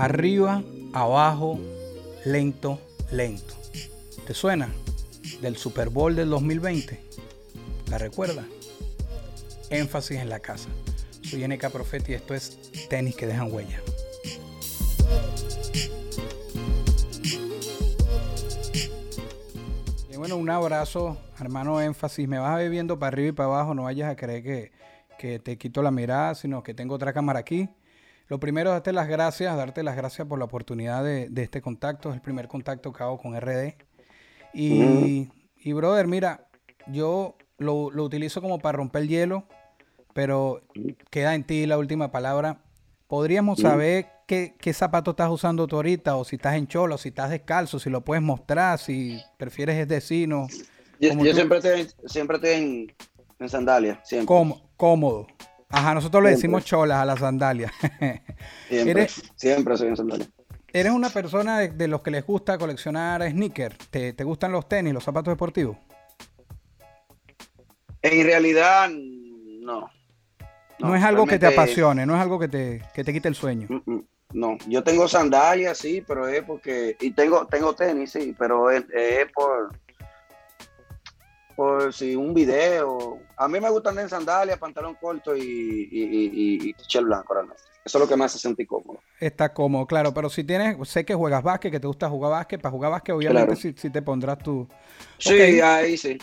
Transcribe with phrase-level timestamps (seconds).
[0.00, 0.62] Arriba,
[0.94, 1.60] abajo,
[2.24, 2.80] lento,
[3.12, 3.54] lento.
[4.26, 4.70] ¿Te suena?
[5.42, 6.98] Del Super Bowl del 2020.
[7.90, 8.46] ¿La recuerda?
[9.68, 10.70] Énfasis en la casa.
[11.20, 13.78] Soy NK Profeti y esto es tenis que dejan huella.
[20.10, 22.26] Y bueno, un abrazo, hermano énfasis.
[22.26, 24.72] Me vas viendo para arriba y para abajo, no vayas a creer que,
[25.18, 27.68] que te quito la mirada, sino que tengo otra cámara aquí.
[28.30, 32.10] Lo primero, darte las gracias, darte las gracias por la oportunidad de, de este contacto.
[32.10, 33.74] Es el primer contacto que hago con RD.
[34.54, 36.46] Y, y brother, mira,
[36.86, 39.44] yo lo, lo, utilizo como para romper el hielo,
[40.14, 40.62] pero
[41.10, 42.62] queda en ti la última palabra.
[43.08, 46.14] ¿Podríamos saber qué, qué, zapato estás usando tú ahorita?
[46.14, 49.88] O si estás en cholo, si estás descalzo, si lo puedes mostrar, si prefieres es
[49.88, 50.46] decino.
[51.00, 52.94] Yo, yo siempre estoy, siempre estoy en,
[53.40, 54.26] en sandalias, siempre.
[54.76, 55.26] Cómodo.
[55.70, 57.72] Ajá, nosotros le decimos cholas a las sandalias.
[58.68, 60.28] siempre, ¿Eres, siempre soy en sandalias.
[60.72, 63.76] ¿Eres una persona de, de, los que les gusta coleccionar sneakers?
[63.88, 65.76] ¿Te, ¿Te, gustan los tenis, los zapatos deportivos?
[68.02, 69.90] En realidad, no.
[70.78, 73.28] No, no es algo que te apasione, no es algo que te, que te quite
[73.28, 73.68] el sueño.
[74.32, 76.96] No, yo tengo sandalias, sí, pero es porque.
[77.00, 79.76] Y tengo, tengo tenis, sí, pero es, es por.
[81.60, 83.18] Por si un video.
[83.36, 87.62] A mí me gustan en sandalias, pantalón corto y, y, y, blanco, realmente.
[87.84, 89.00] Eso es lo que me hace sentir cómodo.
[89.20, 92.62] Está cómodo, claro, pero si tienes, sé que juegas básquet, que te gusta jugar básquet,
[92.62, 93.60] para jugar básquet obviamente Claro.
[93.60, 94.66] sí, sí te pondrás tu...
[95.18, 96.16] Sí, ahí sí.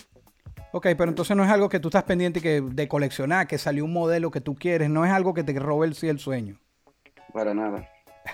[0.72, 3.86] Ok, pero entonces no es algo que tú estás pendiente que, de coleccionar, que salió
[3.86, 6.59] un modelo que tú quieres, no es algo que te robe el, sí el sueño.
[7.31, 7.88] Para nada.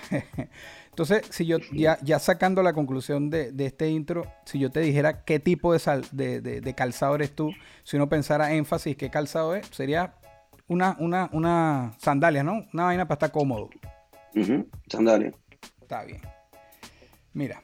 [0.94, 4.80] Entonces, si yo ya, ya sacando la conclusión de, de este intro, si yo te
[4.82, 7.50] dijera qué tipo de, sal- de, de- de calzado eres tú,
[7.84, 10.14] si uno pensara énfasis qué calzado es, sería
[10.68, 12.66] una, una, una sandalia, ¿no?
[12.74, 13.70] Una vaina para estar cómodo.
[14.36, 15.34] Ujú, Sandalias.
[15.82, 16.22] Está bien.
[17.34, 17.64] Mira,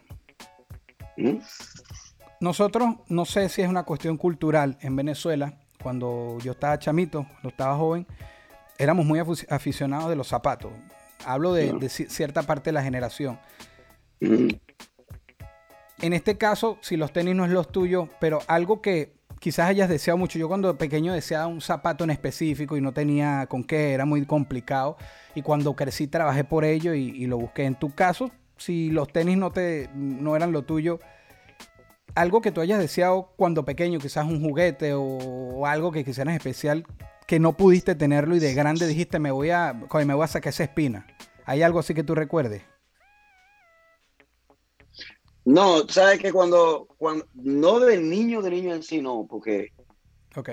[2.40, 7.50] nosotros, no sé si es una cuestión cultural en Venezuela, cuando yo estaba chamito, cuando
[7.50, 8.08] estaba joven,
[8.76, 10.72] éramos muy afic- aficionados de los zapatos.
[11.24, 13.38] Hablo de, de ci- cierta parte de la generación.
[14.20, 14.48] Ujú.
[16.02, 19.88] En este caso, si los tenis no es los tuyos, pero algo que quizás hayas
[19.88, 20.38] deseado mucho.
[20.38, 24.24] Yo cuando pequeño deseaba un zapato en específico y no tenía con qué, era muy
[24.24, 24.96] complicado.
[25.34, 27.64] Y cuando crecí trabajé por ello y, y lo busqué.
[27.64, 31.00] En tu caso, si los tenis no, te, no eran lo tuyo,
[32.14, 36.34] algo que tú hayas deseado cuando pequeño, quizás un juguete o, o algo que quisieras
[36.34, 36.84] especial,
[37.30, 40.52] que no pudiste tenerlo y de grande dijiste, me voy a, me voy a sacar
[40.52, 41.06] esa espina.
[41.44, 42.62] ¿Hay algo así que tú recuerdes?
[45.44, 49.68] No, sabes que cuando, cuando, no de niño, de niño en sí, no, porque
[50.34, 50.48] Ok.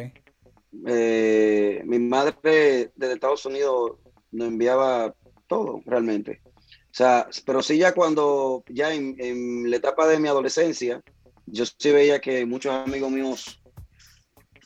[0.85, 3.93] eh, mi madre desde Estados Unidos
[4.31, 5.15] nos enviaba
[5.47, 6.41] todo realmente.
[6.45, 11.01] O sea, pero sí ya cuando, ya en, en la etapa de mi adolescencia,
[11.47, 13.63] yo sí veía que muchos amigos míos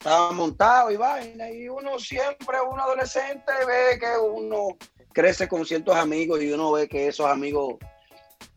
[0.02, 4.70] estaban montados y vaina, y uno siempre, un adolescente, ve que uno
[5.14, 7.76] crece con ciertos amigos y uno ve que esos amigos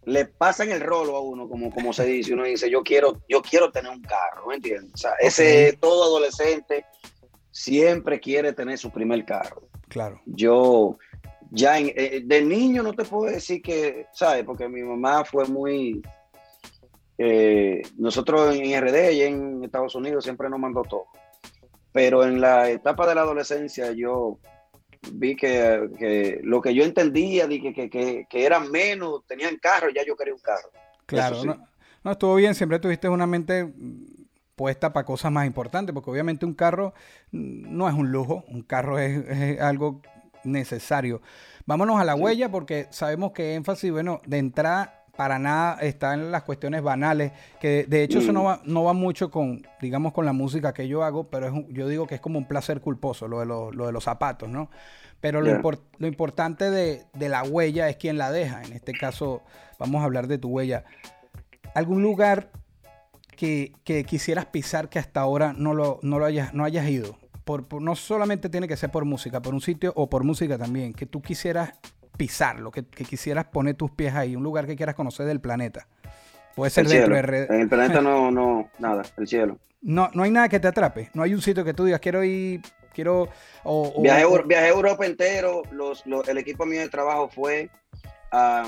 [0.07, 3.43] le pasan el rolo a uno, como, como se dice, uno dice, yo quiero, yo
[3.43, 4.93] quiero tener un carro, ¿me entiendes?
[4.95, 6.87] O sea, ese todo adolescente
[7.51, 9.69] siempre quiere tener su primer carro.
[9.89, 10.21] Claro.
[10.25, 10.97] Yo
[11.51, 14.45] ya en- eh, de niño no te puedo decir que, ¿sabes?
[14.45, 16.03] Porque mi mamá fue muy...
[17.19, 21.07] eh, nosotros en RD y en Estados Unidos siempre nos mandó todo.
[21.95, 24.41] Pero en la etapa de la adolescencia yo
[25.13, 29.59] vi que, que lo que yo entendía, de que, que, que, que eran menos, tenían
[29.59, 30.71] carro, ya yo quería un carro.
[31.07, 31.47] Claro, sí.
[31.47, 31.69] no,
[32.03, 33.73] no, estuvo bien, siempre tuviste una mente
[34.57, 36.95] puesta para cosas más importantes, porque obviamente un carro
[37.31, 40.03] no es un lujo, un carro es, es algo
[40.43, 41.23] necesario.
[41.65, 46.31] Vámonos a la huella porque sabemos que énfasis, bueno, de entrada para nada está en
[46.33, 50.25] las cuestiones banales, que de hecho eso no va, no va mucho con, digamos, con
[50.27, 52.81] la música que yo hago, pero es un- yo digo que es como un placer
[52.81, 54.71] culposo, lo de, los- lo de los zapatos, ¿no?
[55.21, 55.53] Pero lo,
[55.99, 58.63] lo importante de, de la huella es quién la deja.
[58.63, 59.43] En este caso,
[59.79, 60.85] vamos a hablar de tu huella.
[61.75, 62.51] ¿Algún lugar
[63.37, 67.17] que, que quisieras pisar que hasta ahora no lo, no lo hayas, no hayas ido?
[67.45, 70.59] Por, por- no solamente tiene que ser por música, por un sitio o por música
[70.59, 71.73] también, que tú quisieras
[72.17, 75.41] pisar, lo que, que quisieras poner tus pies ahí, un lugar que quieras conocer del
[75.41, 75.87] planeta.
[76.55, 77.31] Puede ser El dentro cielo.
[77.33, 79.59] de En el planeta no, no, nada, el cielo.
[79.83, 81.11] No, no hay nada que te atrape.
[81.15, 82.63] No hay un sitio que tú digas, quiero ir,
[82.95, 83.29] quiero.
[83.65, 85.63] O, o- Eur- viajé a Europa entero.
[85.73, 87.69] Los, los- el equipo mío de trabajo fue
[88.33, 88.67] a,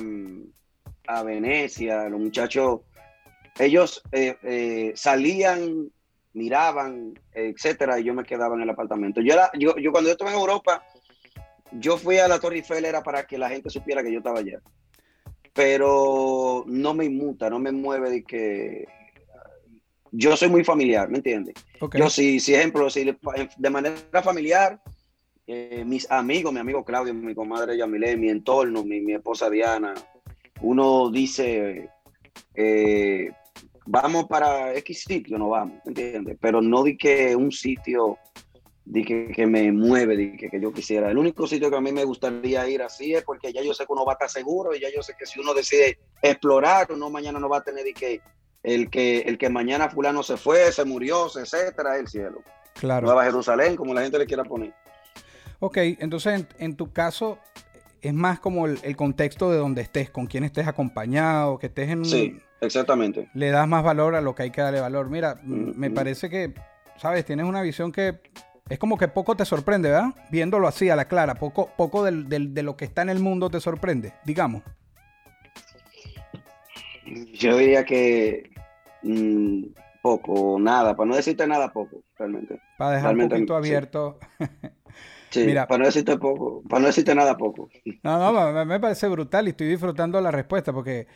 [1.07, 2.09] a Venecia.
[2.09, 2.81] Los muchachos,
[3.59, 5.91] ellos eh, eh, salían,
[6.35, 9.21] miraban, etcétera, y yo me quedaba en el apartamento.
[9.23, 10.83] Yo, era, yo, yo cuando yo estuve en Europa,
[11.79, 14.41] yo fui a la Torre Eiffel era para que la gente supiera que yo estaba
[14.41, 14.61] allá.
[15.53, 18.87] Pero no me inmuta, no me mueve de que
[20.13, 21.55] yo soy muy familiar, ¿me entiendes?
[21.95, 23.05] Yo sí, si ejemplo, si
[23.57, 24.81] de manera familiar,
[25.47, 29.95] eh, mis amigos, mi amigo Claudio, mi comadre Yamile, mi entorno, mi, mi esposa Diana,
[30.61, 31.89] uno dice,
[32.55, 33.31] eh,
[33.87, 36.37] vamos para X sitio, no vamos, ¿entiendes?
[36.41, 38.19] Pero no di que un sitio
[38.89, 41.11] di que, que me mueve, di que, yo quisiera.
[41.11, 43.85] El único sitio que a mí me gustaría ir así es porque ya yo sé
[43.85, 46.87] que uno va a estar seguro y ya yo sé que si uno decide explorar,
[46.93, 48.21] uno mañana no va a tener que
[48.63, 52.43] el que el que mañana fulano se fue, se murió, etcétera, el cielo.
[52.75, 53.07] claro.
[53.07, 54.73] Nueva Jerusalén, como la gente le quiera poner.
[55.59, 57.39] Ok, entonces en, en tu caso
[58.03, 61.89] es más como el, el contexto de donde estés, con quién estés acompañado, que estés
[61.91, 63.29] en un- Sí, exactamente.
[63.35, 65.11] le das más valor a lo que hay que darle valor.
[65.11, 65.95] Mira, m- me Mm, mm.
[65.95, 66.55] parece que,
[66.99, 68.21] sabes, tienes una visión que
[68.69, 70.15] es como que poco te sorprende, ¿verdad?
[70.31, 73.21] Viéndolo así a la clara, poco, poco del- del- de lo que está en el
[73.21, 74.63] mundo te sorprende, digamos.
[77.35, 78.51] Yo diría que
[79.03, 79.65] mm,
[80.03, 82.61] poco, nada, para no decirte nada, poco, realmente.
[82.77, 83.59] Para dejar un Realmente, poquito sí.
[83.59, 84.19] abierto.
[85.29, 85.67] Sí, Mira.
[85.67, 87.69] para no decirte poco, para no decirte nada, poco.
[88.03, 91.09] No, no, me, me parece brutal y estoy disfrutando la respuesta porque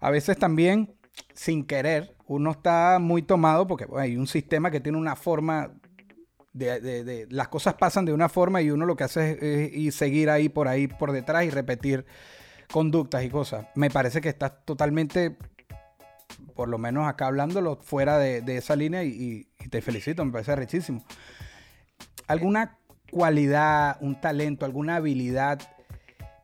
[0.00, 0.94] a veces también,
[1.34, 5.72] sin querer, uno está muy tomado porque bueno, hay un sistema que tiene una forma
[6.52, 9.92] de, las cosas pasan de una forma y uno lo que hace es, es ir
[9.92, 12.06] seguir ahí por ahí por detrás y repetir
[12.70, 13.66] conductas y cosas.
[13.74, 15.36] Me parece que estás totalmente,
[16.54, 20.56] por lo menos acá hablándolo, fuera de, de esa línea y, te felicito, me parece
[20.56, 21.04] rechísimo.
[22.26, 22.78] ¿Alguna
[23.10, 25.60] cualidad, un talento, alguna habilidad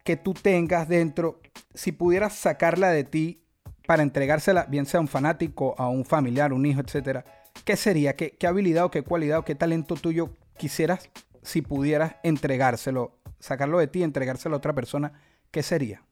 [0.04, 1.40] que tú tengas dentro,
[1.74, 3.42] si pudieras sacarla de ti
[3.86, 7.24] para entregársela, bien sea a un fanático, a un familiar, un hijo, etcétera,
[7.64, 8.14] ¿qué sería?
[8.16, 11.10] ¿Qué, qué habilidad o qué cualidad o qué talento tuyo quisieras
[11.42, 15.12] si pudieras entregárselo, sacarlo de ti entregárselo a otra persona?
[15.50, 16.02] ¿Qué sería?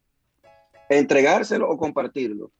[0.88, 2.50] Entregárselo o compartirlo.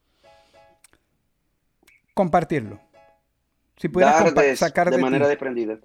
[2.15, 2.81] Compartirlo.
[3.77, 5.79] Si pudieras compa- de, sacar de de, manera ti desprendida.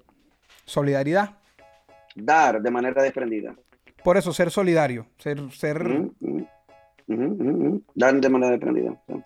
[0.66, 1.38] solidaridad.
[2.16, 3.56] Dar de manera desprendida.
[4.04, 5.08] Por eso, ser solidario.
[5.18, 6.10] Ser, ser,
[7.10, 7.84] ujú, ujú, ujú, ujú.
[7.96, 8.58] Dar de manera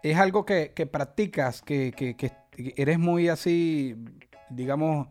[0.02, 2.32] es algo que, que practicas, que, que- que
[2.76, 3.96] eres muy así,
[4.50, 5.08] digamos,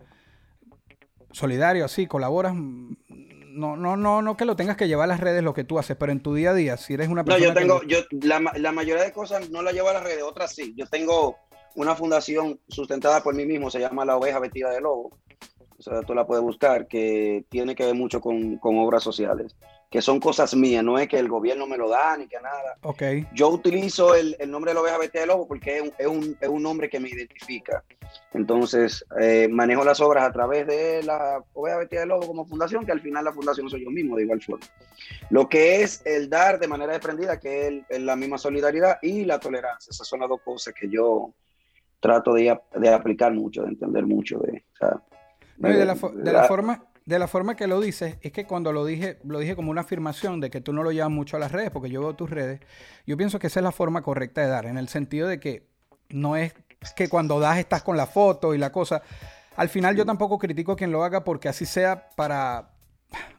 [1.33, 2.55] solidario, así, colaboras.
[2.55, 5.79] No, no, no, no que lo tengas que llevar a las redes lo que tú
[5.79, 7.49] haces, pero en tu día a día, si eres una No, persona.
[7.49, 10.23] yo que tengo, yo la, la mayoría de cosas no la llevo a las redes,
[10.23, 10.75] otras sí.
[10.77, 11.37] Yo tengo
[11.75, 15.13] una fundación sustentada por mí mismo, se llama La Oveja Vestida de Lobo.
[15.79, 19.55] O sea, tú la puedes buscar, que tiene que ver mucho con, con obras sociales,
[19.93, 22.79] que son cosas mías, no es que el gobierno me lo da ni que nada.
[22.83, 23.03] Ok,
[23.35, 26.07] Yo utilizo el, el nombre de la oveja vestida de lobo porque es un, es
[26.07, 27.85] un- es un nombre que me identifica.
[28.33, 32.87] Entonces, eh, manejo las obras a través de la oveja vestida de lobo como fundación,
[32.87, 34.65] que al final la fundación soy yo mismo, de igual forma.
[35.29, 38.97] Lo que es el dar de manera desprendida, que es, el- es la misma solidaridad
[39.03, 39.91] y la tolerancia.
[39.91, 41.35] Esas son las dos cosas que yo
[42.01, 44.39] trato de, de aplicar mucho, de entender mucho.
[44.39, 45.03] De, o sea,
[45.59, 48.33] No, y de la, de la la- forma, de la forma que lo dices, es
[48.33, 51.11] que cuando lo dije, lo dije como una afirmación de que tú no lo llevas
[51.11, 52.61] mucho a las redes, porque yo veo tus redes,
[53.07, 55.67] yo pienso que esa es la forma correcta de dar, en el sentido de que
[56.11, 56.55] no es
[56.97, 59.03] que cuando das estás con la foto y la cosa.
[59.57, 62.71] Al final yo tampoco critico a quien lo haga porque así sea para,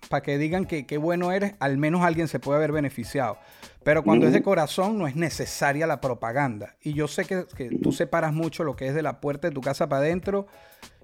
[0.09, 3.37] para que digan que qué bueno eres, al menos alguien se puede haber beneficiado.
[3.83, 6.75] Pero cuando es de corazón no es necesaria la propaganda.
[6.81, 9.53] Y yo sé que, que tú separas mucho lo que es de la puerta de
[9.53, 10.47] tu casa para adentro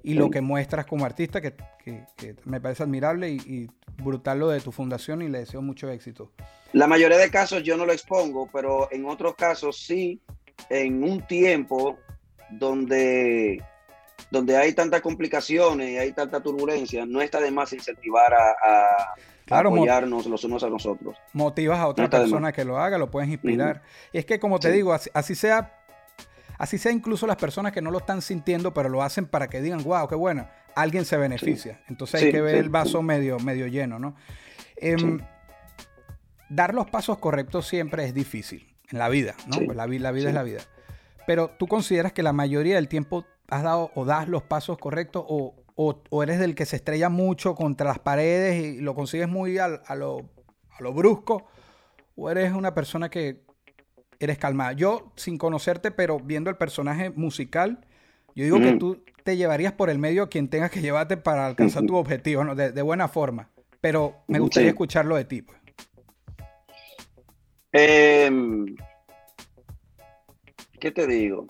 [0.03, 1.53] y lo que muestras como artista, que,
[1.83, 3.69] que- que me parece admirable y, y
[4.01, 6.31] brutal lo de tu fundación y le deseo mucho éxito.
[6.73, 10.21] La mayoría de casos yo no lo expongo, pero en otros casos sí,
[10.69, 11.97] en un tiempo
[12.51, 13.63] donde,
[14.31, 19.13] donde hay tantas complicaciones y hay tanta turbulencia, no está de más incentivar a, a-
[19.45, 21.17] Claro, apoyarnos los unos a nosotros.
[21.33, 23.81] Motivas a otra No persona que lo haga, lo puedes inspirar.
[24.13, 24.75] Y es que como te Sí.
[24.75, 25.78] digo, así, así sea,
[26.59, 29.59] así sea incluso las personas que no lo están sintiendo, pero lo hacen para que
[29.61, 31.81] digan, wow, qué bueno, alguien se beneficia.
[31.87, 34.15] Entonces hay que ver sí, el vaso medio, medio lleno, ¿no?
[34.75, 35.19] Em.
[36.49, 39.57] Dar los pasos correctos siempre es difícil en la vida, ¿no?
[39.65, 40.61] Pues la, la vida es la vida.
[41.27, 45.23] Pero tú consideras que la mayoría del tiempo has dado o das los pasos correctos
[45.27, 49.27] o, o- o eres del que se estrella mucho contra las paredes y lo consigues
[49.27, 50.21] muy al- a, lo,
[50.71, 51.45] a lo brusco
[52.15, 53.43] o eres una persona que
[54.19, 54.73] eres calmada?
[54.73, 57.85] Yo, sin conocerte, pero viendo el personaje musical,
[58.35, 61.47] yo digo que tú te llevarías por el medio a quien tengas que llevarte para
[61.47, 62.55] alcanzar tu objetivo, ¿no?
[62.55, 63.49] de, buena forma.
[63.81, 65.41] Pero me gustaría escucharlo de ti.
[65.41, 65.57] Pues.
[67.71, 68.75] Em,
[70.79, 71.47] ¿Qué te digo?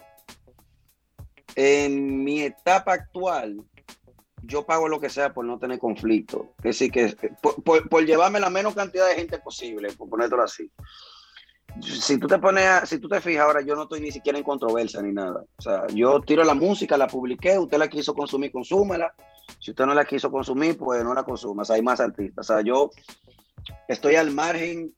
[1.55, 3.63] En mi etapa actual,
[4.43, 6.53] yo pago lo que sea por no tener conflicto.
[6.59, 10.71] Es decir, que por, llevarme la menos cantidad de gente posible, por ponértelo así.
[11.81, 14.43] Si tú te pones, si tú te fijas ahora, yo no estoy ni siquiera en
[14.43, 15.43] controversia ni nada.
[15.57, 19.13] O sea, yo tiro la música, la publiqué, usted la quiso consumir, consúmela.
[19.59, 21.61] Si usted no la quiso consumir, pues no la consuma.
[21.61, 22.49] O sea, hay más artistas.
[22.49, 22.89] O sea, yo
[23.87, 24.93] estoy al margen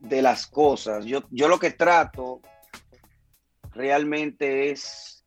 [0.00, 1.04] de las cosas.
[1.04, 2.40] Yo, yo lo que trato
[3.72, 5.24] realmente es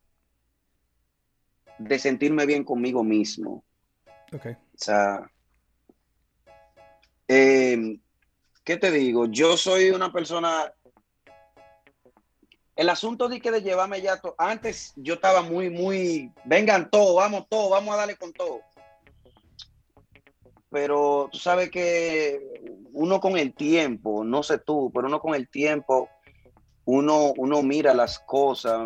[1.77, 3.63] de sentirme bien conmigo mismo.
[4.33, 4.47] Ok.
[4.47, 5.29] O sea,
[7.27, 7.99] em,
[8.67, 9.27] ¿qué te digo?
[9.27, 10.73] Yo soy una persona.
[12.75, 14.35] El asunto de que de llevarme ya todo.
[14.37, 16.33] Antes yo estaba muy, muy.
[16.43, 18.59] Vengan todos, vamos todos, vamos a darle con todo.
[20.69, 22.41] Pero tú sabes que
[22.91, 26.09] uno con el tiempo, no sé tú, pero uno con el tiempo
[26.83, 28.79] uno, uno mira las cosas,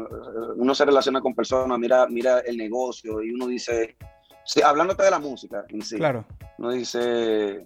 [0.56, 3.96] uno se relaciona con personas, mira, mira el negocio y uno dice,
[4.64, 6.26] hablándote de la música en sí, claro.
[6.58, 7.64] uno dice,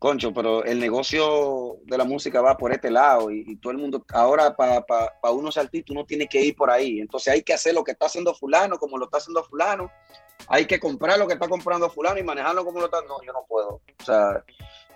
[0.00, 4.04] concho, pero el negocio de la música va por este lado y, todo el mundo,
[4.12, 7.84] ahora para uno ser uno tiene que ir por ahí, entonces hay que hacer lo
[7.84, 9.90] que está haciendo fulano como lo está haciendo fulano,
[10.48, 13.32] hay que comprar lo que está comprando fulano y manejarlo como lo está, no, yo
[13.32, 14.42] no puedo, o sea,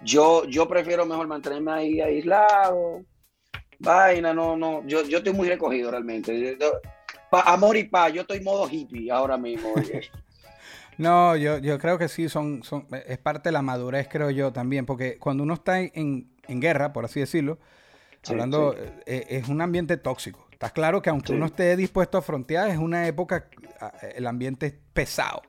[0.00, 3.04] yo, yo prefiero mejor mantenerme ahí aislado
[3.78, 6.56] vaina, no, no, yo, yo estoy muy recogido realmente.
[7.30, 9.74] amor y paz, yo estoy modo hippie ahora mismo.
[10.98, 14.52] no, yo, yo creo que sí, son, son, es parte de la madurez, creo yo
[14.52, 17.58] también, porque cuando uno está en, guerra, por así decirlo,
[18.28, 18.74] hablando,
[19.06, 20.46] eh, es un ambiente tóxico.
[20.50, 23.48] Está claro que aunque uno esté dispuesto a frontear, es una época,
[24.14, 25.42] el ambiente es pesado.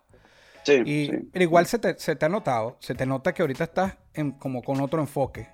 [0.68, 3.98] y, Pero igual se te, se te, ha notado, se te nota que ahorita estás
[4.14, 5.48] en, como con otro enfoque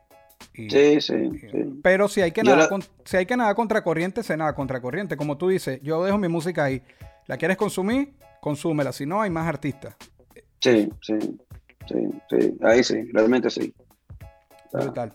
[0.53, 1.29] sí, sí,
[1.81, 2.69] Pero si hay que nada,
[3.05, 5.17] si hay que nada contracorriente, se nada contracorriente.
[5.17, 6.81] Como tú dices, yo dejo mi música ahí.
[7.27, 8.13] ¿La quieres consumir?
[8.41, 8.91] Consúmela.
[8.91, 9.95] Si no, hay más artistas.
[10.59, 11.17] Sí, sí,
[11.87, 12.57] sí, sí.
[12.63, 13.73] Ahí sí, realmente sí.
[14.73, 15.13] Brutal.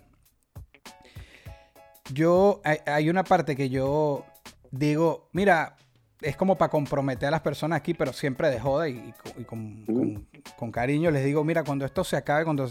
[2.13, 4.25] Yo, hay, una parte que yo
[4.71, 5.77] digo, mira,
[6.21, 9.13] es como para comprometer a las personas aquí, pero siempre de joda y,
[9.45, 12.71] con, con, cariño les digo, mira, cuando esto se acabe, cuando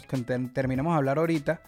[0.54, 1.62] terminemos de hablar ahorita,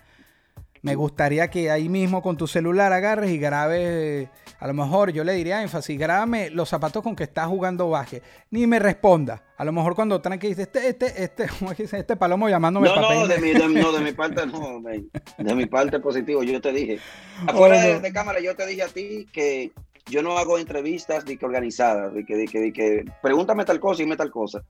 [0.81, 4.29] me gustaría que ahí mismo con tu celular agarres y grabes,
[4.59, 8.21] a lo mejor yo le diría énfasis, grábame los zapatos con que estás jugando baje.
[8.51, 9.43] Ni me responda.
[9.57, 11.47] A lo mejor cuando aquí dice, este, este, este,
[11.97, 15.99] este palomo llamándome No, no, de mi, no, de mi parte no, de mi parte
[15.99, 16.99] positivo, yo te dije.
[17.47, 19.71] Afuera de, cámara yo te dije a ti que
[20.09, 23.79] yo no hago entrevistas de que organizadas, de que, de que, de que pregúntame tal
[23.79, 24.63] cosa y dime tal cosa.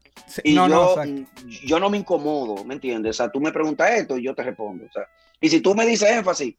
[0.43, 0.95] y yo, no,
[1.45, 3.11] yo no me incomodo, ¿me entiendes?
[3.11, 4.85] O sea, tú me preguntas esto y yo te respondo.
[4.85, 5.07] O sea,
[5.39, 6.55] y si tú me dices énfasis,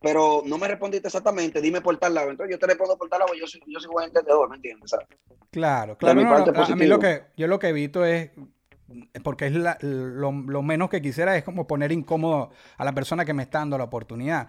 [0.00, 2.30] pero no me respondiste exactamente, dime por tal lado.
[2.30, 4.90] Entonces yo te respondo por tal lado, yo soy, yo soy buen entendedor, ¿me entiendes?
[5.50, 6.20] Claro, claro.
[6.20, 8.30] a mí lo que, yo lo que evito es,
[9.22, 13.44] porque es lo, menos que quisiera es como poner incómodo a la persona que me
[13.44, 14.48] está dando la oportunidad.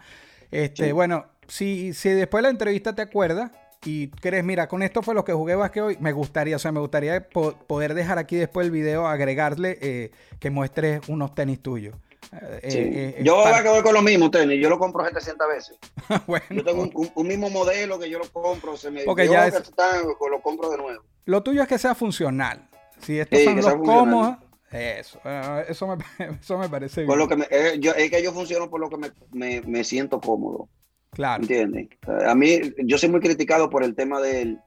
[0.49, 3.51] Este, Bueno, si, si después de la entrevista te acuerdas
[3.85, 6.71] y crees, mira, con esto fue lo que jugué básquet hoy, me gustaría, o sea,
[6.71, 11.95] me gustaría poder dejar aquí después el video, agregarle eh, que muestres unos tenis tuyos.
[12.41, 15.47] Eh, eh, eh, yo voy a voy con lo mismo tenis, yo lo compro 700
[15.47, 15.77] veces.
[16.49, 20.69] Yo tengo un, mismo modelo que yo lo compro, se me Porque ya lo compro
[20.69, 21.03] de nuevo.
[21.25, 22.67] Lo tuyo es que sea funcional.
[22.99, 24.37] Si estos son los cómodos,
[24.71, 25.19] eso,
[25.67, 25.97] eso me,
[26.41, 27.17] eso me parece bien.
[27.17, 28.97] Lo que es que yo funciono por lo que
[29.31, 30.69] me, me, siento cómodo.
[31.11, 31.43] Claro.
[31.43, 31.89] ¿Entiendes?
[32.25, 34.59] A mí, yo soy muy criticado por el tema del,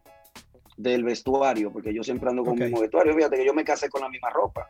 [0.76, 3.14] del vestuario, porque yo siempre ando con el mismo vestuario.
[3.14, 4.68] Fíjate que yo me casé con la misma ropa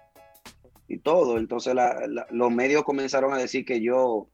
[0.89, 1.39] y todo.
[1.39, 1.75] Entonces
[2.31, 4.29] los medios comenzaron a decir que yo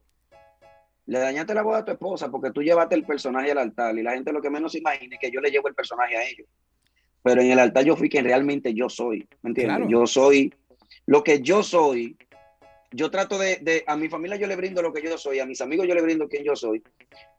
[1.06, 4.02] le dañaste la voz a tu esposa porque tú llevaste el personaje al altar y
[4.02, 6.46] la gente lo que menos imagina es que yo le llevo el personaje a ellos.
[7.22, 9.88] Pero en el altar yo fui quien realmente yo soy, ¿me entiendes?
[9.88, 10.52] Yo soy
[11.06, 12.16] lo que yo soy.
[12.94, 15.62] Yo trato de, a mi familia yo le brindo lo que yo soy, a mis
[15.62, 16.82] amigos yo le brindo quien yo soy.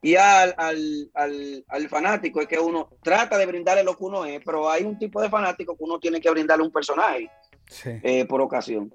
[0.01, 4.25] Y al, al, al, al fanático es que uno trata de brindarle lo que uno
[4.25, 7.29] es, pero hay un tipo de fanático que uno tiene que brindarle un personaje
[7.85, 8.91] eh, por ocasión.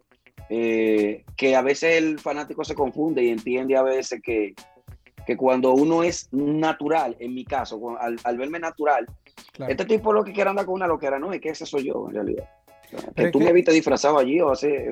[0.50, 4.54] Eh, que a veces el fanático se confunde y entiende a veces que,
[5.26, 9.06] que cuando uno es natural, en mi caso, al, verme natural,
[9.68, 12.06] este tipo lo que quiere andar con una loquera, no, es que ese soy yo
[12.08, 12.48] en realidad.
[13.14, 14.88] que tú me viste disfrazado allí, o ese,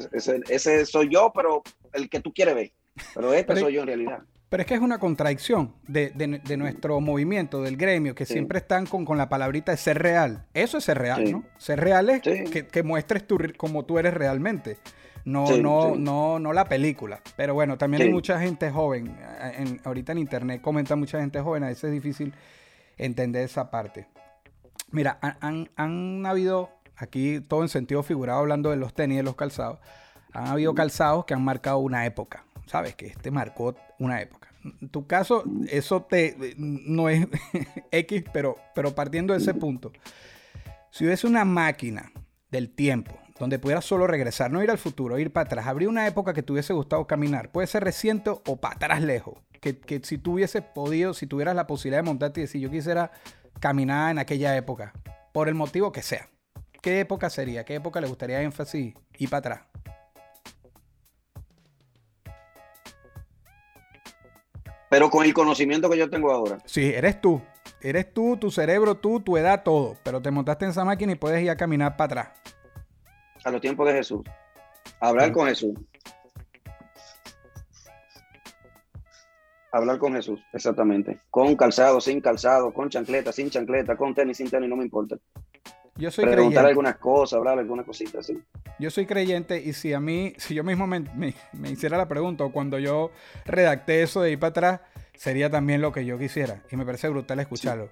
[0.50, 1.62] ese, soy yo, pero
[1.94, 2.72] el que tú quieres ver.
[3.14, 4.18] Pero este soy yo en realidad.
[4.48, 8.34] Pero es que es una contradicción de, de- de nuestro movimiento, del gremio, que Sí.
[8.34, 10.44] siempre están con, con la palabrita de ser real.
[10.54, 11.32] Eso es ser real, Sí.
[11.32, 11.44] ¿no?
[11.58, 12.44] Ser real es Sí.
[12.50, 14.76] que, que muestres tú, como tú eres realmente.
[15.26, 16.00] No, Sí, no, sí.
[16.00, 17.20] no, no la película.
[17.36, 19.08] Pero bueno, también hay mucha gente joven.
[19.20, 21.64] eh, en- ahorita en internet comenta mucha gente joven.
[21.64, 22.32] A veces es difícil
[22.96, 24.06] entender esa parte.
[24.92, 29.22] Mira, han, han- han habido, aquí todo en sentido figurado, hablando de los tenis de
[29.24, 29.80] los calzados,
[30.32, 32.44] han habido calzados que han marcado una época.
[32.66, 32.94] ¿Sabes?
[32.94, 34.48] Que este marcó una época.
[34.80, 37.26] En tu caso, eso te no es
[37.90, 39.92] X, pero, pero partiendo de ese punto,
[40.90, 42.10] si hubiese una máquina
[42.50, 46.06] del tiempo donde pudieras solo regresar, no ir al futuro, ir para atrás, habría una
[46.06, 50.00] época que te hubiese gustado caminar, puede ser reciente o para atrás lejos, que, que
[50.02, 53.10] si tú hubieses podido, si tuvieras la posibilidad de montarte y decir, yo quisiera
[53.60, 54.92] caminar en aquella época,
[55.32, 56.28] por el motivo que sea,
[56.80, 57.64] ¿qué época sería?
[57.64, 59.60] ¿Qué época le gustaría énfasis y para atrás?
[64.88, 66.58] Pero con el conocimiento que yo tengo ahora.
[66.64, 67.42] Sí, eres tú.
[67.80, 69.96] Eres tú, tu cerebro, tú, tu edad, todo.
[70.02, 72.55] Pero te montaste en esa máquina y puedes ir a caminar para atrás.
[73.46, 74.22] A los tiempos de Jesús.
[75.00, 75.72] Hablar con Jesús.
[79.72, 81.18] Hablar con Jesús, exactamente.
[81.30, 85.16] Con calzado, sin calzado, con chancleta, sin chancleta, con tenis, sin tenis, no me importa.
[85.96, 86.68] Yo soy Preguntar creyente.
[86.68, 88.36] algunas cosas, hablar algunas cositas, sí.
[88.78, 92.08] Yo soy creyente y si a mí, si yo mismo me, me- me hiciera la
[92.08, 93.10] pregunta o cuando yo
[93.44, 94.80] redacté eso de ir para atrás,
[95.14, 96.62] sería también lo que yo quisiera.
[96.70, 97.90] Y me parece brutal escucharlo.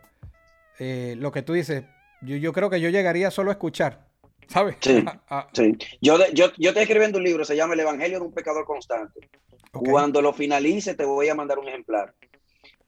[0.78, 1.84] Eh, lo que tú dices,
[2.22, 4.03] yo, yo creo que yo llegaría solo a escuchar,
[4.48, 4.76] ¿sabes?
[4.80, 5.04] Sí.
[5.06, 5.76] A- a- Sí.
[6.00, 9.28] Yo, yo, yo estoy escribiendo un libro, se llama El Evangelio de un Pecador Constante.
[9.72, 12.14] Cuando lo finalice, te voy a mandar un ejemplar.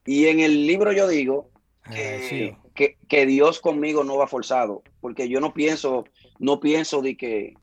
[0.05, 1.51] Y en el libro yo digo
[1.91, 2.59] que, Agradecido.
[2.75, 6.05] que, que Dios conmigo no va forzado, porque yo no pienso,
[6.39, 7.55] no pienso de que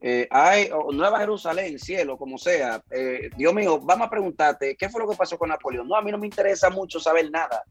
[0.00, 2.82] eh, hay Nueva Jerusalén, cielo, como sea.
[2.90, 5.86] eh, Dios mío, vamos a preguntarte, ¿qué fue lo que pasó con Napoleón?
[5.86, 7.62] No, a mí no me interesa mucho saber nada.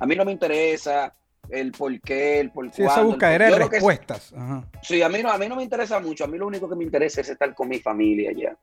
[0.00, 1.12] A mí no me interesa
[1.50, 4.32] el por qué, el por Sí, esa cuándo, buscadera de que- respuestas.
[4.32, 4.64] Ajá.
[4.82, 6.24] Sí, a mí, no, a mí no me interesa mucho.
[6.24, 8.56] A mí lo único que me interesa es estar con mi familia ya.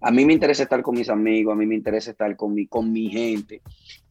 [0.00, 2.66] A mí me interesa estar con mis amigos, a mí me interesa estar con mi,
[2.66, 3.62] con mi gente.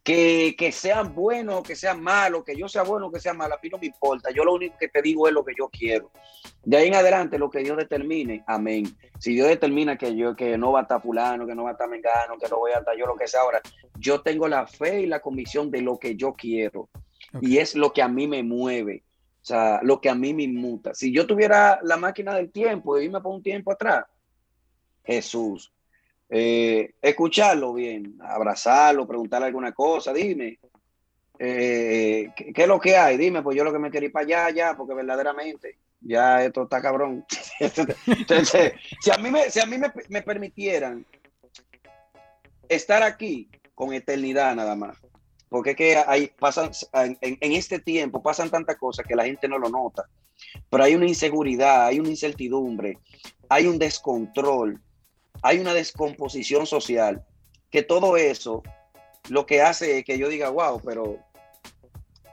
[0.04, 3.60] Que, que sean buenos, que sean malos, que yo sea bueno, que sea malo, a
[3.62, 4.30] mí no me importa.
[4.32, 6.12] Yo lo único que te digo es lo que yo quiero.
[6.64, 8.86] De ahí en adelante, lo que Dios determine, amén.
[9.18, 11.74] Si Dios determina que yo que no va a estar fulano, que no va a
[11.74, 13.62] estar mengano, que no voy a estar yo, lo que sea ahora,
[13.98, 16.88] yo tengo la fe y la convicción de lo que yo quiero.
[17.42, 19.04] Y es lo que a mí me mueve.
[19.42, 20.94] O sea, lo que a mí me inmuta.
[20.94, 24.06] Si yo tuviera la máquina del tiempo y irme por un tiempo atrás,
[25.04, 25.72] Jesús,
[26.30, 30.58] eh, escucharlo bien, abrazarlo, preguntarle alguna cosa, dime,
[31.38, 33.18] eh, ¿qué, qué es lo que hay?
[33.18, 36.64] Dime, pues yo lo que me quería ir para allá, ya, porque verdaderamente ya esto
[36.64, 37.26] está cabrón.
[38.08, 41.06] Entonces, si a mí me, si a mí me, me permitieran
[42.70, 44.98] estar aquí con eternidad nada más,
[45.56, 49.48] porque es que hay, pasan, en, en este tiempo pasan tantas cosas que la gente
[49.48, 50.04] no lo nota,
[50.70, 53.00] pero hay una inseguridad, hay una incertidumbre,
[53.48, 54.82] hay un descontrol,
[55.42, 57.24] hay una descomposición social,
[57.72, 58.64] que todo eso
[59.30, 61.20] lo que hace es que yo diga, wow, pero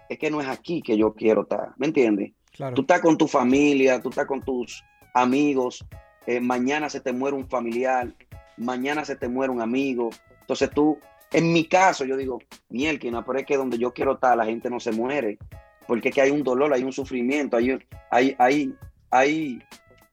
[0.09, 2.33] es que no es aquí que yo quiero estar, ¿me entiendes?
[2.51, 2.75] Claro.
[2.75, 4.83] Tú estás con tu familia, tú estás con tus
[5.15, 5.87] amigos,
[6.27, 8.13] eh, mañana se te muere un familiar,
[8.57, 10.99] mañana se te muere un amigo, entonces tú,
[11.33, 14.68] en mi caso, yo digo, mielquina, pero es que donde yo quiero estar, la gente
[14.68, 15.38] no se muere,
[15.87, 17.79] porque es que hay un dolor, hay un sufrimiento, hay,
[18.11, 19.62] hay, hay,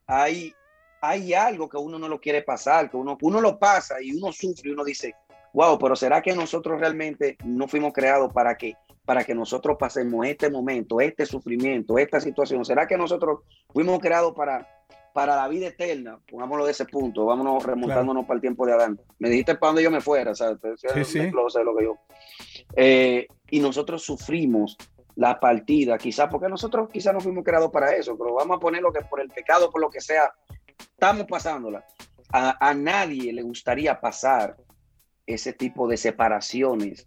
[0.06, 0.54] hay,
[1.00, 4.32] hay, algo que uno no lo quiere pasar, que uno, uno lo pasa y uno
[4.32, 5.14] sufre y uno dice,
[5.52, 10.26] wow, pero ¿será que nosotros realmente no fuimos creados para que, para que nosotros pasemos
[10.26, 12.64] este momento, este sufrimiento, esta situación?
[12.64, 13.40] ¿Será que nosotros
[13.72, 14.66] fuimos creados para,
[15.12, 16.18] para la vida eterna?
[16.30, 19.00] Pongámoslo de ese punto, vámonos remontándonos para el tiempo de Adán.
[19.18, 20.58] Me dijiste para donde yo me fuera, ¿sabes?
[20.94, 21.30] Sí, sí.
[21.30, 21.46] Lo
[21.76, 21.96] que yo.
[22.76, 24.76] Eh, y nosotros sufrimos
[25.16, 28.82] la partida, quizás porque nosotros quizás no fuimos creados para eso, pero vamos a poner
[28.82, 30.32] lo que por el pecado, por lo que sea,
[30.78, 31.84] estamos pasándola.
[32.32, 34.56] A, a nadie le gustaría pasar
[35.26, 37.06] ese tipo de separaciones,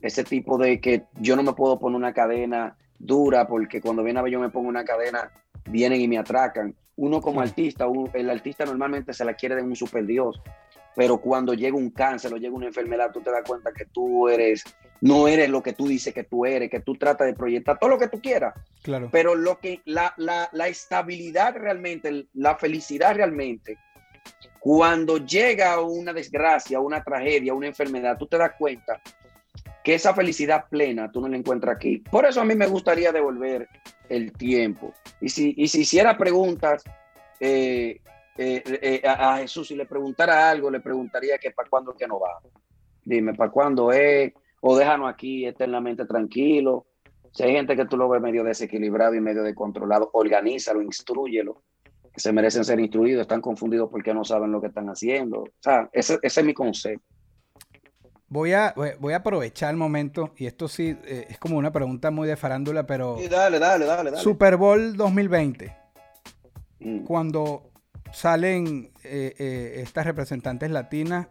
[0.00, 4.18] ese tipo de que yo no me puedo poner una cadena dura porque cuando viene
[4.18, 5.30] a ver yo me pongo una cadena,
[5.66, 6.74] vienen y me atracan.
[6.96, 10.40] Uno como artista, un- el artista normalmente se la quiere de un super Dios,
[10.94, 14.28] pero cuando llega un cáncer o llega una enfermedad, tú te das cuenta que tú
[14.28, 14.64] eres,
[15.02, 17.90] no eres lo que tú dices que tú eres, que tú tratas de proyectar todo
[17.90, 19.10] lo que tú quieras, Claro.
[19.12, 23.76] pero lo que la, la, la estabilidad realmente, la felicidad realmente,
[24.58, 29.00] cuando llega una desgracia, una tragedia, una enfermedad, tú te das cuenta
[29.84, 31.98] que esa felicidad plena tú no la encuentras aquí.
[31.98, 33.68] Por eso a mí me gustaría devolver
[34.08, 34.94] el tiempo.
[35.20, 36.84] Y si, y si hiciera preguntas
[37.40, 38.00] eh,
[38.36, 42.20] eh, eh, a, Jesús, si le preguntara algo, le preguntaría que para cuándo que no
[42.20, 42.38] va.
[43.04, 44.32] Dime, ¿para cuándo es?
[44.60, 46.86] O déjanos aquí eternamente tranquilo.
[47.32, 51.62] Si hay gente que tú lo ves medio desequilibrado y medio descontrolado, organízalo, instruyelo.
[52.12, 55.40] Que se merecen ser instruidos, están confundidos porque no saben lo que están haciendo.
[55.40, 57.15] O sea, ese, ese es mi concepto.
[58.28, 62.10] Voy a, voy a aprovechar el momento, y esto sí eh, es como una pregunta
[62.10, 63.18] muy de farándula, pero.
[63.20, 64.22] Sí, dale, dale, dale, dale.
[64.22, 65.76] Super Bowl 2020,
[66.78, 67.04] Mm.
[67.04, 67.70] cuando
[68.12, 71.28] salen eh, eh, estas representantes latinas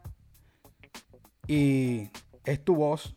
[1.47, 2.09] y
[2.45, 3.15] es tu voz,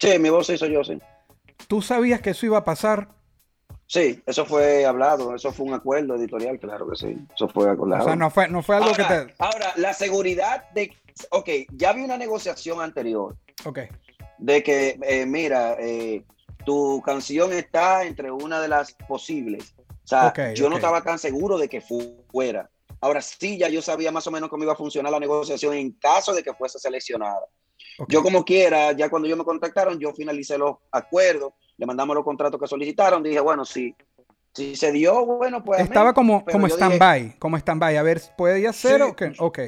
[0.00, 0.98] Sí, mi voz sí soy yo, sí.
[1.68, 3.08] ¿tú sabías que eso iba a pasar?
[3.86, 7.18] Sí, eso fue hablado, eso fue un acuerdo editorial, claro que sí.
[7.34, 8.02] Eso fue acordado.
[8.04, 9.34] O sea, no fue, no fue algo ahora, que te.
[9.38, 10.92] ahora, la seguridad de.
[11.30, 13.80] Ok, ya vi una negociación anterior Ok.
[14.38, 16.24] de que, eh, mira, eh,
[16.64, 19.74] tu canción está entre una de las posibles.
[20.04, 22.68] O sea, Ok, yo no estaba tan seguro de que fu- fuera.
[23.00, 25.92] Ahora sí, ya yo sabía más o menos cómo iba a funcionar la negociación en
[25.92, 27.46] caso de que fuese seleccionada.
[28.08, 32.24] Yo como quiera, ya cuando yo me contactaron, yo finalicé los acuerdos, le mandamos los
[32.24, 33.94] contratos que solicitaron, dije, bueno, sí,
[34.54, 35.80] si se dio, bueno, pues...
[35.80, 37.96] Estaba como, como stand-by, como stand-by.
[37.96, 39.02] A ver, ¿podía ser Sí.
[39.02, 39.32] o qué?
[39.38, 39.58] Ok.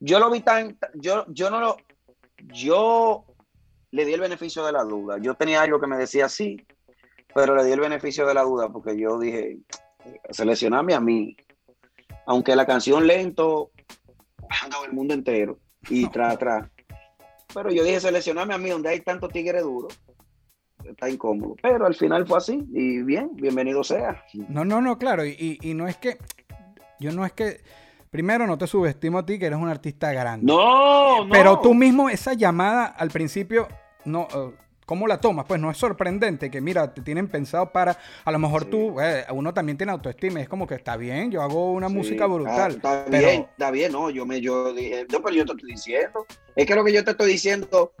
[0.00, 1.76] Yo lo vi tan, yo, yo no lo,
[2.52, 3.24] yo
[3.90, 5.18] le di el beneficio de la duda.
[5.18, 6.66] Yo tenía algo que me decía sí,
[7.34, 9.58] pero le di el beneficio de la duda porque yo dije,
[10.30, 11.36] seleccioname a mí,
[12.26, 13.70] aunque la canción lento
[14.70, 15.58] dado el mundo entero
[15.88, 16.68] y tras atrás.
[17.52, 19.88] Pero yo dije, seleccioname a mí donde hay tanto tigre duro.
[20.84, 21.56] Está incómodo.
[21.60, 22.64] Pero al final fue así.
[22.72, 24.24] Y bien, bienvenido sea.
[24.48, 25.26] No, no, no, claro.
[25.26, 26.16] Y, y- y no es que.
[27.00, 27.60] Yo no es que.
[28.10, 30.44] Primero, no te subestimo a ti, que eres un artista grande.
[30.44, 31.30] No, no.
[31.30, 33.68] Pero tú mismo, esa llamada al principio,
[34.04, 34.26] no.
[34.34, 34.50] eh,
[34.84, 35.44] ¿Cómo la tomas?
[35.46, 37.96] Pues no es sorprendente que, mira, te tienen pensado para.
[38.24, 38.70] A lo mejor Sí.
[38.70, 40.40] tú, eh, uno también tiene autoestima.
[40.40, 42.72] Es como que está bien, yo hago una Sí, música brutal.
[42.72, 45.70] Está pero- bien, está bien, no, yo me, yo dije, no, pero yo te estoy
[45.70, 47.92] diciendo, es que lo que yo te estoy diciendo,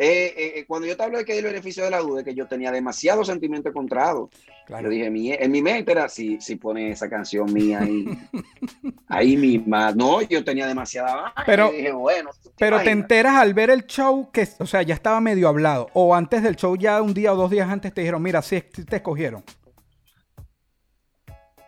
[0.00, 2.34] eh, eh, cuando yo te hablo de que el beneficio de la duda, es que
[2.34, 4.30] yo tenía demasiado sentimiento encontrado.
[4.64, 4.84] Claro.
[4.84, 8.04] Yo dije, mi- en mi mente era, si, si pone esa canción mía ahí,
[9.08, 13.70] ahí misma, no, yo tenía demasiada Pero- dije, bueno, ¿tú Pero te enteras al ver
[13.70, 15.88] el show que, o sea, ya estaba medio hablado.
[15.94, 18.60] O antes del show, ya un día o dos días antes te dijeron, mira, sí,
[18.60, 19.42] te escogieron.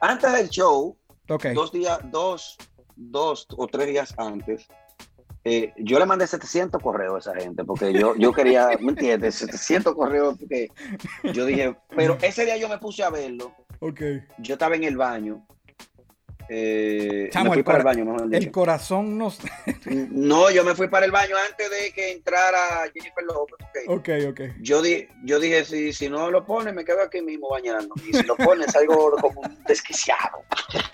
[0.00, 0.96] Antes del show,
[1.54, 2.56] dos días, dos,
[2.96, 4.66] dos o tres días antes,
[5.44, 9.36] eh, yo le mandé 700 correos a esa gente porque yo, yo quería, ¿me entiendes?
[9.36, 10.68] 700 correos porque
[11.32, 14.00] yo dije, pero ese día yo me puse a verlo, Ok.
[14.38, 15.46] yo estaba en el baño.
[16.52, 19.38] Eh, Chamo, me fui el para el baño, mejor El corazón nos...
[20.10, 23.84] No, yo me fui para el baño antes de que entrara Jennifer Lopez.
[23.86, 23.98] ok.
[23.98, 24.40] ok, ok.
[24.60, 27.94] Yo, di, yo dije, si, si no lo pone, me quedo aquí mismo bañando.
[28.04, 30.42] Y si lo pone, salgo como un desquiciado.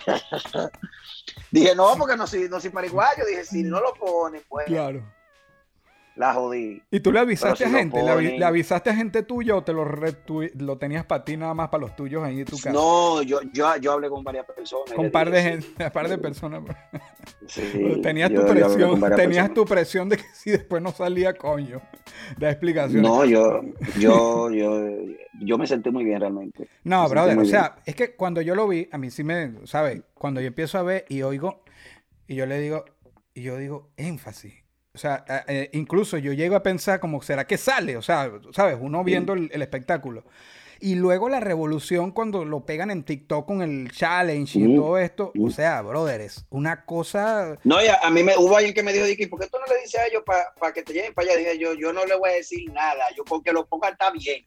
[1.51, 3.25] dije, no, porque no soy, no soy pariguayo.
[3.25, 5.16] Dije, si no lo pone, pues Claro.
[6.17, 6.81] La jodí.
[6.91, 8.01] ¿Y tú le avisaste a gente?
[8.01, 11.23] ¿Le, avi- ponen- le avisaste a gente tuya o te lo, retu- lo tenías para
[11.23, 12.71] ti nada más para los tuyos ahí en tu casa?
[12.71, 14.93] No, yo, yo, yo hablé con varias personas.
[14.93, 16.63] Con un par de gente, un par de personas.
[17.47, 19.53] sí, tenías yo- tu yo presión, tenías personas.
[19.53, 21.81] tu presión de que si después no salía coño.
[22.37, 23.03] Da explicaciones.
[23.03, 23.61] No, yo,
[23.99, 24.85] yo, yo,
[25.39, 26.67] yo me sentí muy bien realmente.
[26.83, 29.53] No, Me brother, o sea, es que cuando yo lo vi, a mí sí me,
[29.65, 30.01] ¿sabes?
[30.13, 31.63] Cuando yo empiezo a ver y oigo,
[32.27, 32.83] y yo le digo,
[33.33, 34.55] y yo digo, énfasis.
[34.97, 37.95] O sea, eh, incluso yo llego a pensar como, ¿será que sale?
[37.97, 38.77] O sea, ¿sabes?
[38.81, 40.23] Uno viendo el, el espectáculo.
[40.79, 44.97] Y luego la revolución cuando lo pegan en TikTok con el challenge y Mm, todo
[44.97, 45.31] esto.
[45.39, 45.51] O mm.
[45.51, 47.57] sea, brother, es una cosa...
[47.63, 49.71] No, ya, a mí me, hubo alguien que me dijo, Dicky, ¿por qué tú no
[49.71, 51.37] le dices a ellos para que te lleven para allá?
[51.37, 54.09] Dije, yo, yo no le voy a decir nada, yo con que lo pongan está
[54.09, 54.43] bien.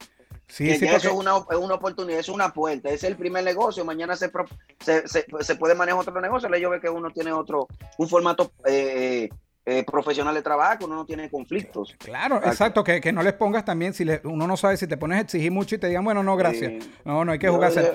[0.47, 3.15] Sí, que sí, porque- eso es una, es una oportunidad, es una puerta, es el
[3.15, 4.45] primer negocio, mañana se, pro-
[4.83, 8.51] se, se, se puede manejar otro negocio, ellos ven que uno tiene otro, un formato
[8.65, 9.29] eh,
[9.65, 11.95] eh, profesional de trabajo, uno no tiene conflictos.
[11.99, 12.49] Claro, Exacto.
[12.51, 15.17] exacto, que, que no les pongas también, si le- uno no sabe si te pones
[15.19, 16.71] a exigir mucho y te digan, bueno, no, gracias.
[16.71, 17.71] Eh, No, no hay que jugar.
[17.73, 17.93] yo-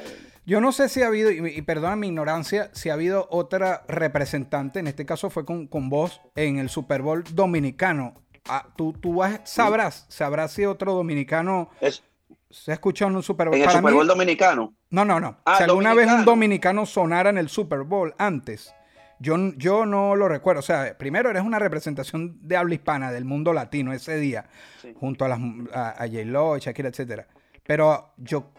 [0.49, 3.83] Yo no sé si ha habido, y, y perdona mi ignorancia, si ha habido otra
[3.89, 8.23] representante, en este caso fue con, con vos, en el Super Bowl dominicano.
[8.49, 12.05] Ah, tú tú vas- sabrás, sabrás si otro dominicano es-
[12.49, 13.57] se ha escuchado en un Super Bowl.
[13.57, 14.73] en el Para Super mí- Bowl dominicano.
[14.91, 15.37] no, no, no.
[15.45, 18.73] Ah, si alguna vez un dominicano sonara en el Super Bowl antes,
[19.19, 20.61] yo, yo no lo recuerdo.
[20.61, 24.49] O sea, primero eres una representación de habla hispana del mundo latino ese día,
[24.83, 24.93] Sí.
[24.99, 25.41] junto a, las,
[25.73, 27.27] a, a J-Lo, Shakira, etcétera.
[27.65, 28.51] Pero yo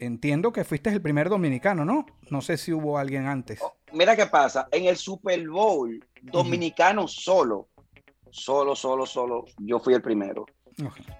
[0.00, 2.06] entiendo que fuiste el primer dominicano, ¿no?
[2.30, 3.60] No sé si hubo alguien antes.
[3.62, 7.68] Oh, Mira qué pasa, en el Super Bowl dominicano solo,
[8.30, 10.46] solo, solo, solo, yo fui el primero.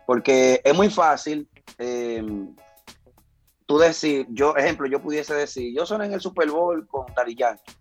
[0.06, 2.22] Porque es muy fácil eh,
[3.66, 7.34] tú decir, yo, ejemplo, yo pudiese decir, yo soné en el Super Bowl con Daddy
[7.34, 7.72] Yankee.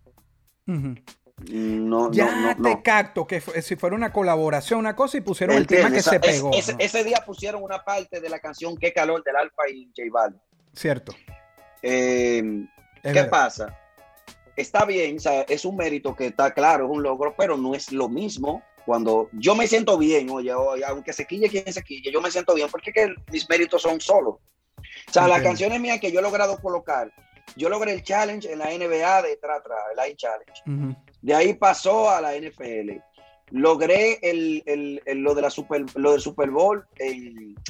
[0.68, 2.82] No, Ya no, no, te no.
[2.82, 6.20] capto que si fuera una colaboración, una cosa y pusieron el tema que se es-
[6.20, 6.50] pegó.
[6.52, 10.40] ese, día pusieron una parte de la canción Qué calor del Alfa y J Balvin.
[10.72, 11.14] Cierto.
[11.82, 12.42] Eh,
[13.02, 13.30] ¿Qué verdad.
[13.30, 13.78] pasa?
[14.56, 17.74] Está bien, o sea, es un mérito que está claro, es un logro, pero no
[17.76, 21.82] es lo mismo cuando yo me siento bien, oye, oye, aunque se quille quien se
[21.84, 24.36] quille, yo me siento bien porque que mis méritos son solos.
[24.36, 25.48] O sea, las Entiendo.
[25.50, 27.12] canciones mías que yo he logrado colocar,
[27.56, 29.56] yo logré el challenge en la NBA de tra,
[29.96, 30.62] el iChallenge.
[31.22, 33.00] De ahí pasó a la NFL.
[33.50, 36.86] Logré el, el- el- lo, de la super, lo del Super Bowl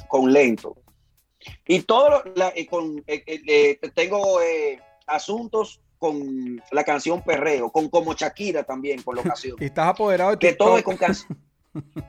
[0.09, 0.77] con lento.
[1.67, 7.71] Y todo lo- la- eh, con, eh, eh, tengo eh, asuntos con la canción Perreo,
[7.71, 9.57] con como Shakira también, por la ocasión.
[9.61, 11.15] Y estás apoderado de que todo es con can-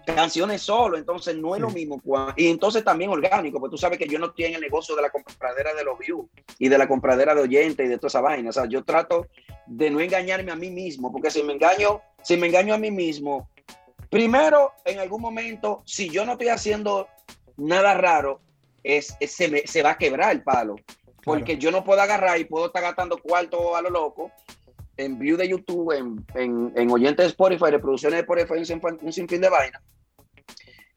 [0.06, 2.02] canciones solo, entonces no es lo mismo.
[2.36, 5.02] Y entonces también orgánico, porque tú sabes que yo no estoy en el negocio de
[5.02, 6.26] la compradera de los views
[6.58, 8.50] y de la compradera de oyentes y de toda esa vaina.
[8.50, 9.28] O sea, yo trato
[9.68, 12.90] de no engañarme a mí mismo, porque si me engaño, si me engaño a mí
[12.92, 13.50] mismo,
[14.10, 17.08] primero, en algún momento, si yo no estoy haciendo
[17.58, 18.40] nada raro,
[18.84, 20.76] es, es- se, me- se va a quebrar el palo.
[21.24, 24.32] Porque yo no puedo agarrar y puedo estar gastando cuarto a lo loco
[25.00, 29.00] en view de YouTube, en, en, en oyentes de Spotify, reproducciones de Spotify, un, sinfín-
[29.02, 29.82] un sinfín de vaina,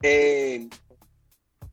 [0.03, 0.69] eh,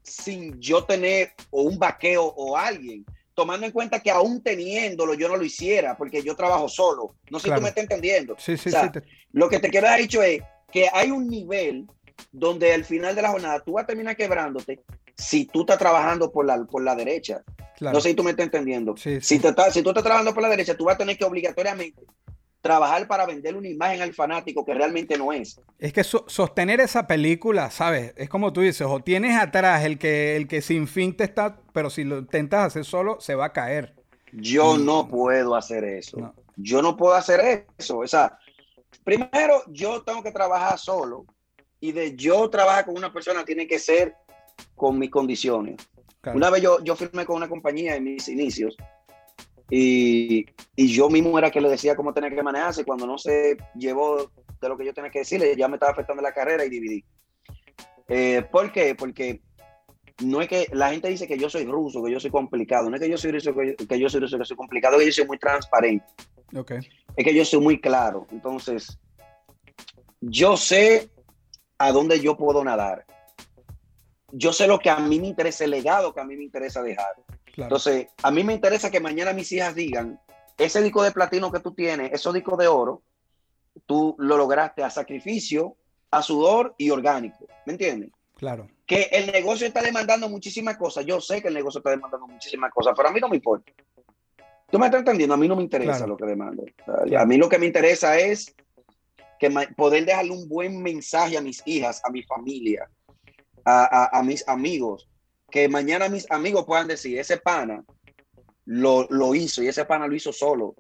[0.04, 5.28] sin yo tener o un vaqueo o alguien, tomando en cuenta que aún teniéndolo yo
[5.28, 7.16] no lo hiciera, porque yo trabajo solo.
[7.32, 7.58] No sé Claro.
[7.58, 8.36] si tú me estás entendiendo.
[8.38, 8.90] Sí, sí, O sea, sí.
[8.92, 11.88] te- Lo que te quiero haber dicho es que hay un nivel
[12.32, 14.84] donde al final de la jornada tú vas a terminar quebrándote
[15.20, 17.44] si tú estás trabajando por la, por la derecha.
[17.78, 17.96] claro.
[17.96, 18.96] No sé si tú me estás entendiendo.
[18.98, 21.18] Sí, Si, te estás- si tú estás trabajando por la derecha, tú vas a tener
[21.18, 22.02] que obligatoriamente
[22.62, 25.62] trabajar para vender una imagen al fanático que realmente no es.
[25.80, 28.14] Es que so- sostener esa película, ¿sabes?
[28.18, 31.60] Es como tú dices, o tienes atrás el que, el que sin fin te está,
[31.74, 33.96] pero si lo intentas hacer solo, se va a caer.
[34.34, 34.86] Yo Mm.
[34.86, 36.18] no puedo hacer eso.
[36.18, 36.34] No.
[36.58, 38.00] Yo no puedo hacer eso.
[38.00, 38.38] O sea,
[39.04, 41.26] primero yo tengo que trabajar solo
[41.80, 44.14] y de yo trabajar con una persona tiene que ser
[44.76, 45.78] con mis condiciones.
[46.22, 46.38] Claro.
[46.38, 48.76] Una vez yo, yo firmé con una compañía en mis inicios
[49.70, 50.46] y,
[50.76, 52.84] y yo mismo era que le decía cómo tenía que manejarse.
[52.84, 56.22] Cuando no se llevó de lo que yo tenía que decirle, ya me estaba afectando
[56.22, 57.04] la carrera y dividí.
[58.08, 58.96] Eh, ¿Por qué?
[58.96, 59.42] Porque
[60.24, 62.90] no es que la gente dice que yo soy ruso, que yo soy complicado.
[62.90, 64.98] No es que yo soy ruso, que yo, que yo soy ruso, que soy complicado,
[64.98, 66.06] que yo soy muy transparente.
[66.56, 66.72] Ok.
[67.16, 68.28] Es que yo soy muy claro.
[68.32, 69.00] Entonces,
[70.20, 71.10] yo sé
[71.78, 73.06] a dónde yo puedo nadar.
[74.32, 76.82] Yo sé lo que a mí me interesa, el legado que a mí me interesa
[76.84, 77.16] dejar.
[77.46, 77.64] Claro.
[77.64, 80.20] Entonces, a mí me interesa que mañana mis hijas digan,
[80.58, 83.02] ese disco de platino que tú tienes, esos discos de oro,
[83.86, 85.76] tú lo lograste a sacrificio,
[86.12, 87.46] a sudor y orgánico.
[87.66, 88.12] ¿Me entiendes?
[88.36, 88.68] claro.
[88.86, 91.06] Que el negocio está demandando muchísimas cosas.
[91.06, 93.72] Yo sé que el negocio está demandando muchísimas cosas, pero a mí no me importa.
[94.72, 95.36] ¿Tú me estás entendiendo?
[95.36, 96.08] A mí no me interesa Claro.
[96.08, 96.64] lo que demanda.
[96.84, 97.20] Claro.
[97.20, 98.56] A mí lo que me interesa es
[99.40, 102.90] que poder dejarle un buen mensaje a mis hijas, a mi familia,
[103.66, 105.10] a, a- a mis amigos,
[105.52, 107.84] que mañana mis amigos puedan decir, ese pana
[108.66, 110.76] lo, lo hizo y ese pana lo hizo solo.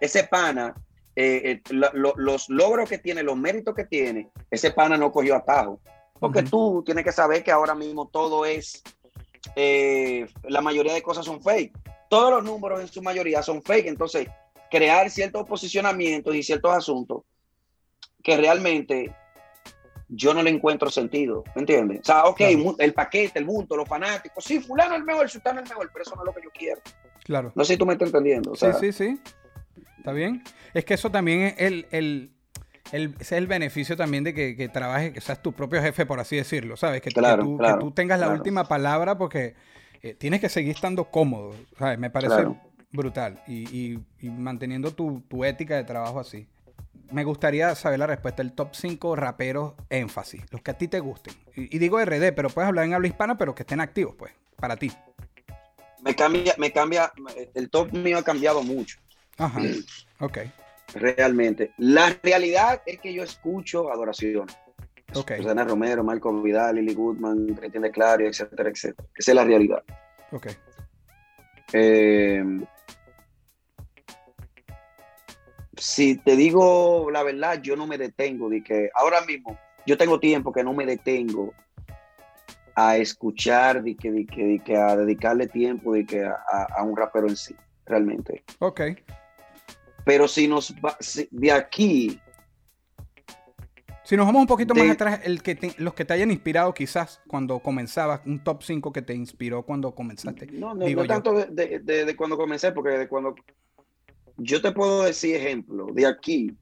[0.00, 0.74] Ese pana,
[1.14, 5.12] eh, eh, lo- lo- los logros que tiene, los méritos que tiene, ese pana no
[5.12, 5.80] cogió atajo.
[6.18, 8.82] Porque tú tienes que saber que ahora mismo todo es,
[9.54, 11.72] eh, la mayoría de cosas son fake.
[12.08, 13.86] Todos los números en su mayoría son fake.
[13.86, 14.26] Entonces,
[14.70, 17.22] crear ciertos posicionamientos y ciertos asuntos
[18.22, 19.14] que realmente
[20.08, 22.00] yo no le encuentro sentido, ¿me entiendes?
[22.00, 22.76] O sea, ok, Claro.
[22.78, 25.90] el paquete, el bulto, los fanáticos, sí, fulano es el mejor, sultano es el mejor,
[25.92, 26.80] pero eso no es lo que yo quiero.
[27.24, 27.52] Claro.
[27.54, 28.52] No sé si tú me estás entendiendo.
[28.52, 29.20] O sea, sí, sí, sí.
[29.98, 30.42] Está bien.
[30.74, 32.30] Es que eso también es el, el,
[32.92, 36.06] el- ese es el beneficio también de que, que trabajes, que seas tu propio jefe,
[36.06, 37.00] por así decirlo, ¿sabes?
[37.02, 39.54] Que, que Claro, tú, que tú tengas la última palabra porque
[40.02, 41.98] eh, tienes que seguir estando cómodo, ¿sabes?
[41.98, 42.46] Me parece
[42.92, 46.46] brutal y, y- y manteniendo tu, tu ética de trabajo así.
[47.12, 51.00] Me gustaría saber la respuesta del top 5 raperos énfasis, los que a ti te
[51.00, 51.34] gusten.
[51.54, 54.32] Y, y digo RD, pero puedes hablar en habla hispana, pero que estén activos, pues,
[54.56, 54.90] para ti.
[56.02, 57.12] me cambia, me cambia,
[57.54, 58.98] el top mío ha cambiado mucho.
[59.38, 59.60] Ajá.
[60.20, 60.38] Ok,
[60.94, 61.72] Realmente.
[61.78, 64.56] La realidad es que yo escucho adoraciones.
[65.14, 69.08] ok, Susana Romero, Marco Vidal, Lily Goodman, Cristina Clario, etcétera, etcétera.
[69.16, 69.82] Esa es la realidad.
[70.32, 70.46] ok.
[71.72, 72.42] Eh,
[75.76, 80.18] si te digo la verdad, yo no me detengo de que ahora mismo yo tengo
[80.18, 81.52] tiempo que no me detengo
[82.74, 86.68] a escuchar, de que, de que, de que a dedicarle tiempo de que a, a-
[86.76, 87.54] a un rapero en sí,
[87.86, 88.44] realmente.
[88.58, 88.80] Ok.
[90.04, 92.20] Pero si nos va, si- de aquí,
[94.04, 96.30] Si nos vamos un poquito De- más atrás, el que te- los que te hayan
[96.30, 100.46] inspirado quizás cuando comenzabas, un top 5 que te inspiró cuando comenzaste.
[100.52, 103.34] no, no, no tanto de- de- de cuando comencé, porque de cuando
[104.36, 106.56] yo te puedo decir ejemplo, de aquí,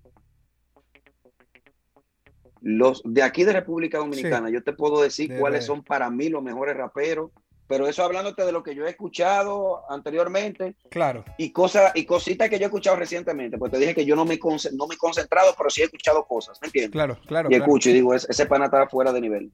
[2.60, 6.30] Los de aquí de República Dominicana, yo te puedo decir De cuáles son para mí
[6.30, 7.30] los mejores raperos,
[7.66, 11.24] pero eso hablándote de lo que yo he escuchado anteriormente Claro.
[11.36, 14.24] y cosas y cositas que yo he escuchado recientemente, pues te dije que yo no
[14.24, 14.38] me,
[14.72, 16.92] no me he concentrado, pero sí he escuchado cosas, ¿me entiendes?
[16.92, 17.48] Claro, claro.
[17.48, 17.64] y claro.
[17.64, 19.52] escucho y digo, "Ese- ese pana está fuera de nivel.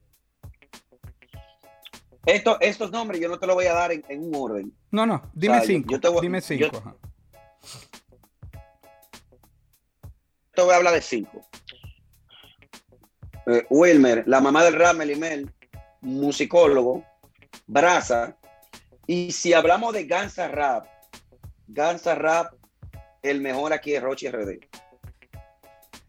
[2.25, 4.71] Esto, estos nombres yo no te los voy a dar en, en un orden.
[4.91, 5.89] No, no, dime sea, cinco.
[5.91, 6.81] yo te voy- dime cinco.
[10.53, 11.45] Te voy a hablar de cinco.
[13.47, 15.49] Eh, Wilmer, la mamá del rap, Melimel,
[16.01, 17.03] musicólogo,
[17.67, 18.35] Brasa.
[19.07, 20.85] Y si hablamos de Gansa Rap,
[21.67, 22.53] Gansa Rap,
[23.23, 24.59] el mejor aquí es Rochi RD.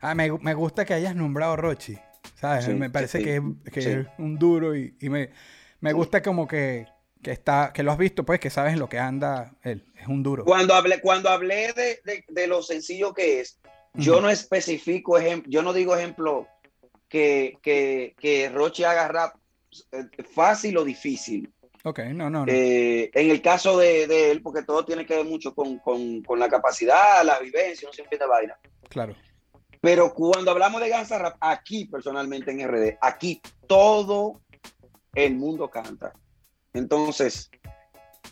[0.01, 1.99] Ah, me, me gusta que hayas nombrado Rochi.
[2.41, 2.65] ¿Sabes?
[2.65, 3.89] Sí, me parece sí, que, es, que sí.
[3.91, 5.31] es un duro y, y me,
[5.81, 6.87] me gusta como que,
[7.23, 9.85] que está, que lo has visto, pues, que sabes en lo que anda él.
[9.97, 10.45] Es un duro.
[10.45, 13.61] Cuando hablé, cuando hablé de, de- de lo sencillo que es,
[13.95, 16.49] yo no especifico ejemplo, yo no digo ejemplo
[17.09, 19.37] que, que, que Rochi haga rap
[19.93, 21.53] eh, fácil o difícil.
[21.85, 22.53] Ok, no, no, no.
[22.53, 26.23] Eh, en el caso de, de él, porque todo tiene que ver mucho con, con-
[26.23, 28.57] con la capacidad, la vivencia, un sinfín de vaina.
[28.89, 29.15] claro.
[29.81, 34.41] Pero cuando hablamos de Gansa Rap, aquí personalmente en RD, aquí todo
[35.13, 36.13] el mundo canta.
[36.73, 37.51] Entonces,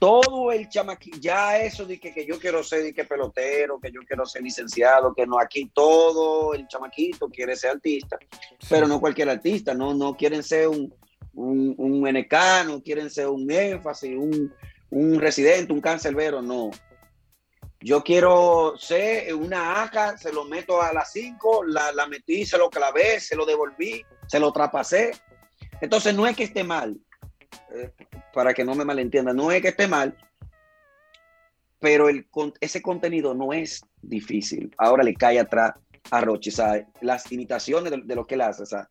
[0.01, 3.93] todo el chamaquito, ya eso de que, que yo quiero ser de que pelotero, que
[3.93, 8.19] yo quiero ser licenciado, que no, aquí todo el chamaquito quiere ser artista,
[8.67, 10.93] pero no cualquier artista, no, no quieren ser un,
[11.35, 12.35] un, un NK,
[12.65, 14.51] no quieren ser un énfasis, un,
[14.89, 16.71] un residente, un cancerbero, no.
[17.81, 22.57] Yo quiero ser una ACA, se lo meto a las 5, la, la metí, se
[22.57, 25.11] lo clavé, se lo devolví, se lo trapasé.
[25.83, 26.99] Entonces no es que esté mal,
[27.75, 27.93] eh,
[28.33, 30.17] para que no me malentiendan, no es que esté mal,
[31.81, 32.27] pero el,
[32.61, 34.73] ese contenido no es difícil.
[34.79, 35.73] Ahora le cae atrás
[36.11, 38.89] a Roche, o sea, las imitaciones de, de lo que él hace, o sea,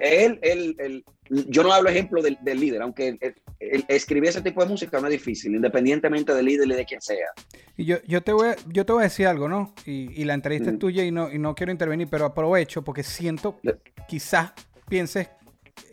[0.00, 4.62] él, él, él- yo no hablo ejemplo del, del líder, aunque el- escribir ese tipo
[4.62, 7.28] de música no es difícil, independientemente del líder y de quien sea.
[7.76, 9.72] Y yo, yo, te voy a, yo te voy a decir algo, ¿no?
[9.86, 10.80] Y, y la entrevista es Ujú.
[10.80, 13.60] tuya y no, y no quiero intervenir, pero aprovecho porque siento,
[14.08, 14.52] quizás
[14.88, 15.28] pienses,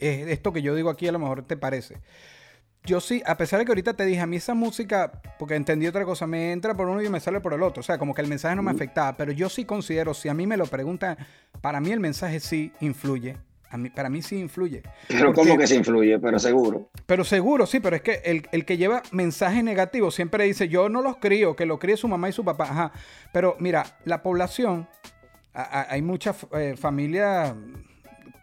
[0.01, 1.97] eh, esto que yo digo aquí a lo mejor te parece.
[2.85, 5.85] Yo sí, a pesar de que ahorita te dije, a mí esa música, porque entendí
[5.85, 7.81] otra cosa, me entra por uno y me sale por el otro.
[7.81, 10.33] O sea, como que el mensaje no me afectaba, pero yo sí considero, si a
[10.33, 11.17] mí me lo preguntan,
[11.61, 13.37] para mí el mensaje sí influye.
[13.71, 14.81] A mí, para mí sí influye.
[15.07, 16.89] Pero Porque- como que se influye, pero seguro.
[17.05, 20.89] Pero seguro, sí, pero es que el, el que lleva mensaje negativo siempre dice, yo
[20.89, 22.63] no los crío, que lo críe su mamá y su papá.
[22.63, 22.91] Ajá.
[23.31, 24.87] Pero mira, la población,
[25.53, 27.53] a- a- hay muchas eh, familias,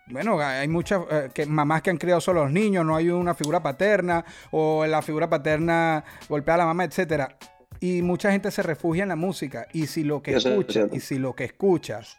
[0.09, 3.09] bueno, hay muchas eh, que, mamás que han criado solo a los niños, no hay
[3.11, 7.37] una figura paterna, o la figura paterna golpea a la mamá, etcétera.
[7.81, 9.67] Y mucha gente se refugia en la música.
[9.73, 10.97] Y si lo que Eso es escuchas, cierto.
[10.97, 12.17] y si lo que escuchas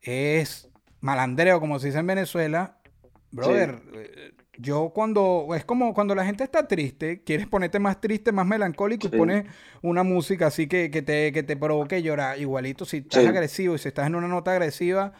[0.00, 0.68] es
[1.00, 2.76] malandreo, como se dice en Venezuela,
[3.30, 8.32] brother, eh, yo cuando, es como cuando la gente está triste, quieres ponerte más triste,
[8.32, 9.46] más melancólico y pones
[9.82, 12.38] una música así que, que te, que te provoque llorar.
[12.38, 13.28] Igualito, si estás Sí.
[13.28, 15.12] agresivo y si estás en una nota agresiva,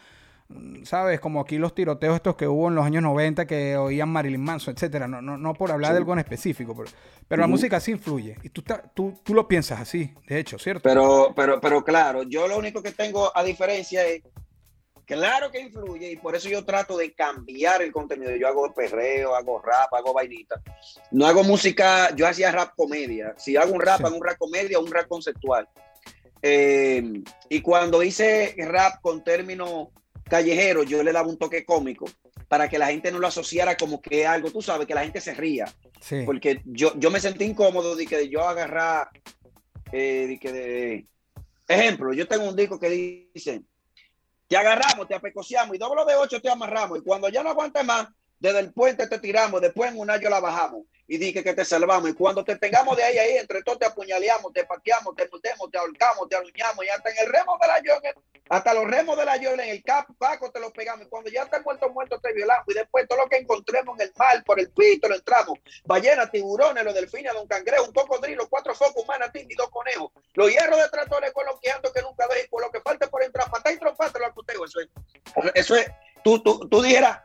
[0.83, 1.19] ¿sabes?
[1.19, 4.73] Como aquí los tiroteos estos que hubo en los años 90 que oían Marilyn Manson,
[4.73, 5.07] etcétera.
[5.07, 5.93] No, no, no por hablar Sí.
[5.93, 6.89] de algo en específico, pero,
[7.27, 8.37] pero la música sí influye.
[8.43, 10.81] Y tú, tú, tú lo piensas así, de hecho, ¿cierto?
[10.83, 14.21] Pero, pero, pero claro, yo lo único que tengo a diferencia es,
[15.05, 18.35] claro que influye y por eso yo trato de cambiar el contenido.
[18.35, 20.61] Yo hago perreo, hago rap, hago vainita.
[21.11, 23.33] No hago música, yo hacía rap comedia.
[23.37, 24.03] Si hago un rap, Sí.
[24.05, 25.67] hago un rap comedia un rap conceptual.
[26.41, 29.89] Eh, y cuando hice rap con términos
[30.31, 32.05] callejeros, yo le daba un toque cómico
[32.47, 35.19] para que la gente no lo asociara como que algo, tú sabes, que la gente
[35.19, 35.65] se ría
[35.99, 36.23] sí.
[36.25, 39.09] porque yo, yo me sentí incómodo de que yo agarrar,
[39.91, 41.05] eh, de que de,
[41.67, 42.89] ejemplo, yo tengo un disco que
[43.33, 43.61] dice,
[44.47, 47.83] te agarramos, te apecociamos y doble de ocho te amarramos y cuando ya no aguantes
[47.83, 48.07] más,
[48.41, 50.85] desde el puente te tiramos, después en un año la bajamos.
[51.07, 52.09] Y dije que te salvamos.
[52.09, 55.69] Y cuando te tengamos de ahí ahí, entre todos te apuñaleamos, te paqueamos, te mordemos,
[55.69, 58.13] te ahorcamos, te aruñamos y hasta en el remo de la yoga,
[58.49, 61.05] hasta los remos de la yola en el cap, paco te los pegamos.
[61.05, 62.65] Y cuando ya estás muerto, muerto te violamos.
[62.69, 65.59] Y después todo lo que encontremos en el mar, por el pito lo entramos.
[65.85, 70.11] Ballenas, tiburones, los delfines, un cangrejo, un cocodrilo, cuatro focos, manatí y dos conejos.
[70.33, 73.71] Los hierros de tractores coloqueando que nunca dejes, por lo que falte por entrar, matar
[73.71, 74.65] y tromparte lo acuteo.
[74.65, 74.87] Eso es,
[75.53, 75.85] eso es,
[76.23, 77.19] tú, tú, tú dijeras,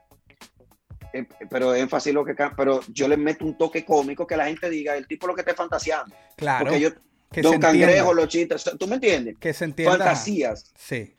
[1.19, 4.69] eh, pero énfasis lo que pero yo le meto un toque cómico que la gente
[4.71, 6.15] diga, el tipo lo que esté fantaseando.
[6.37, 6.67] claro.
[6.67, 6.91] Porque yo,
[7.31, 9.37] que Don Cangrejo, los chistes, ¿tú me entiendes?
[9.41, 9.97] que se entienda.
[9.99, 10.73] Fantasías.
[10.77, 11.13] Sí.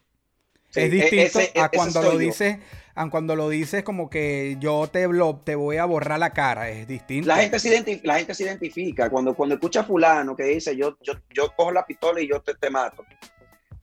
[0.69, 2.17] Sí, es e- distinto ese- a ese cuando lo yo.
[2.19, 2.57] dices,
[2.95, 6.69] a cuando lo dices como que yo te blo- te voy a borrar la cara,
[6.69, 7.27] es distinto.
[7.27, 10.97] La gente, se la gente se identifica cuando, cuando escucha a fulano que dice yo,
[11.01, 13.05] yo, yo cojo la pistola y yo te, te mato.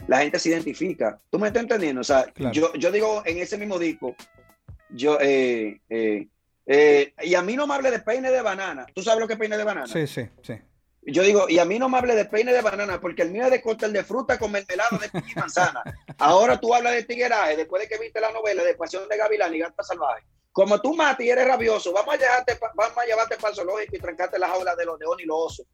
[0.09, 1.19] La gente se identifica.
[1.31, 2.03] ¿Tú me estás entendiendo?
[2.03, 2.53] O sea, Claro.
[2.53, 4.15] yo, yo digo en ese mismo disco,
[4.95, 6.29] yo, eh, eh,
[6.67, 8.87] eh, y a mí no me hable de peine de banana.
[8.95, 9.87] ¿Tú sabes lo que es peine de banana?
[9.87, 10.55] Sí, sí, sí.
[11.07, 13.45] Yo digo, y a mí no me hable de peine de banana, porque el mío
[13.45, 15.83] es de cóctel de fruta con mermelada de piña y manzana.
[16.19, 19.55] Ahora tú hablas de tigueraje, después de que viste la novela de Pasión de Gavilán
[19.55, 20.23] y Gata Salvaje.
[20.53, 23.97] Como tú matas y eres rabioso, vamos a llevarte, vamos a llevarte para el zoológico
[23.97, 25.67] y trancarte las jaulas de los leones y los osos.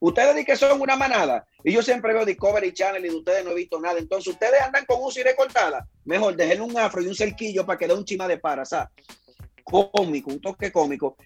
[0.00, 3.44] Ustedes dicen que son una manada, y yo siempre veo Discovery Channel y de ustedes
[3.44, 3.98] no he visto nada.
[3.98, 5.86] Entonces, ustedes andan con un cire cortada.
[6.04, 8.90] Mejor déjenle un afro y un cerquillo para que dé un chima de para, ¿sabes?
[9.62, 11.16] Cómico, un toque cómico,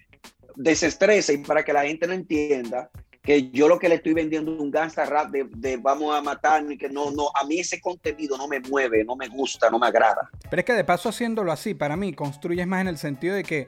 [0.55, 2.89] desestresa y para que la gente no entienda
[3.21, 6.63] que yo lo que le estoy vendiendo es un gangsta rap de, vamos a matar
[6.69, 9.77] y que no, no, a mí ese contenido no me mueve, no me gusta, no
[9.77, 10.29] me agrada.
[10.49, 13.43] Pero es que de paso haciéndolo así, para mí, construyes más en el sentido de
[13.43, 13.67] que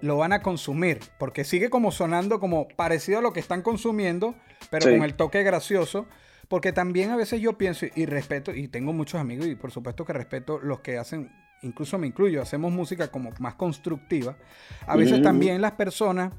[0.00, 4.34] lo van a consumir, porque sigue como sonando como parecido a lo que están consumiendo,
[4.70, 4.92] pero Sí.
[4.92, 6.06] con el toque gracioso,
[6.48, 10.04] porque también a veces yo pienso y respeto, y tengo muchos amigos y por supuesto
[10.04, 11.30] que respeto los que hacen,
[11.62, 14.36] incluso me incluyo, hacemos música como más constructiva,
[14.86, 16.32] a veces también las personas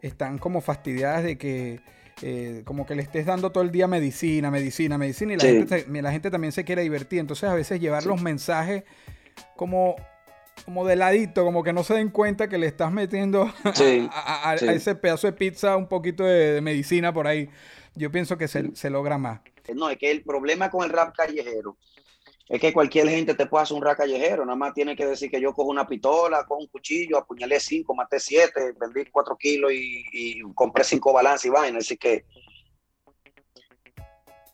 [0.00, 1.80] están como fastidiadas de que...
[2.20, 5.48] eh, como que le estés dando todo el día medicina, medicina, medicina, y la, Sí.
[5.58, 7.18] gente, la gente también se quiere divertir.
[7.20, 8.84] Entonces, a veces llevar los mensajes
[9.56, 9.96] como,
[10.64, 14.08] como de ladito, como que no se den cuenta que le estás metiendo a- Sí,
[14.12, 14.66] a, a- a sí.
[14.66, 17.48] ese pedazo de pizza un poquito de, de medicina por ahí.
[17.94, 19.40] Yo pienso que se, se logra más.
[19.74, 21.76] No, es que el problema con el rap callejero
[22.48, 25.30] es que cualquier gente te puede hacer un rap callejero, nada más tiene que decir
[25.30, 29.72] que yo cojo una pistola, cojo un cuchillo, apuñalé cinco, maté siete, vendí cuatro kilos
[29.72, 32.24] y, y compré cinco balances y vaina, así que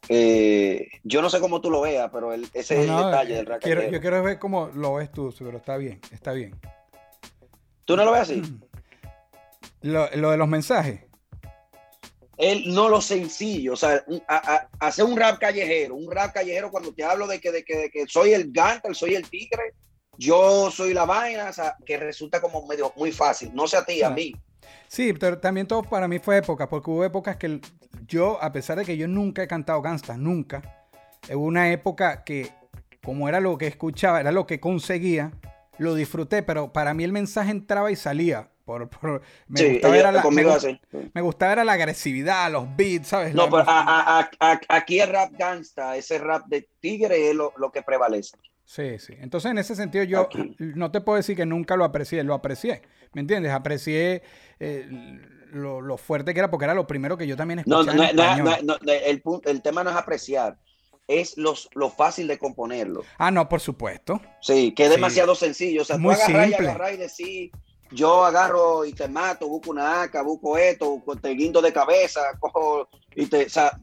[0.08, 3.34] eh, yo no sé cómo tú lo veas, pero el- ese es No, el detalle
[3.34, 6.58] del rap quiero, yo quiero ver cómo lo ves tú, pero está bien, está bien.
[7.84, 8.42] ¿Tú no lo ves así?
[9.80, 11.02] Lo, lo de los mensajes.
[12.36, 16.70] él no lo sencillo, o sea, a- a- hacer un rap callejero, un rap callejero
[16.72, 19.74] cuando te hablo de que, de que, de que soy el gánster, soy el tigre,
[20.16, 23.84] yo soy la vaina, o sea, que resulta como medio muy fácil, no sé a
[23.84, 24.34] ti, a mí.
[24.86, 27.60] Sí, pero también todo para mí fue época, porque hubo épocas que
[28.06, 30.62] yo, a pesar de que yo nunca he cantado gangsta, nunca,
[31.32, 32.50] hubo una época que,
[33.02, 35.32] como era lo que escuchaba, era lo que conseguía,
[35.78, 38.48] lo disfruté, pero para mí el mensaje entraba y salía.
[38.64, 40.22] Por, por- me, Sí, gustaba era la,
[41.14, 43.34] me, gustaba era la agresividad, los beats, ¿sabes?
[43.34, 47.30] No, La- pero a- a- a- a- aquí el rap gangsta, ese rap de tigre
[47.30, 48.36] es lo, lo que prevalece.
[48.68, 49.14] Sí, sí.
[49.18, 52.82] Entonces, en ese sentido, yo no te puedo decir que nunca lo aprecié, lo aprecié.
[53.14, 53.50] ¿Me entiendes?
[53.50, 54.22] Aprecié
[54.60, 54.86] eh,
[55.52, 57.96] lo, lo fuerte que era, porque era lo primero que yo también No, escuchaba.
[57.96, 58.66] no, en no, español.
[58.66, 60.58] no, no, el, punto- el tema no es apreciar,
[61.06, 63.04] es los, lo fácil de componerlo.
[63.16, 64.20] Ah, no, por supuesto.
[64.42, 64.96] Sí, que es Sí.
[64.96, 65.80] demasiado sencillo.
[65.80, 66.68] O sea, Muy tú agarrar y simple.
[66.68, 67.50] agarrar y decir,
[67.90, 72.86] yo agarro y te mato, busco una AK, busco esto, te guindo de cabeza, cojo
[73.16, 73.46] y te.
[73.46, 73.80] O sea,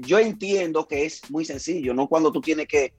[0.00, 2.92] yo entiendo que es muy sencillo, no cuando tú tienes que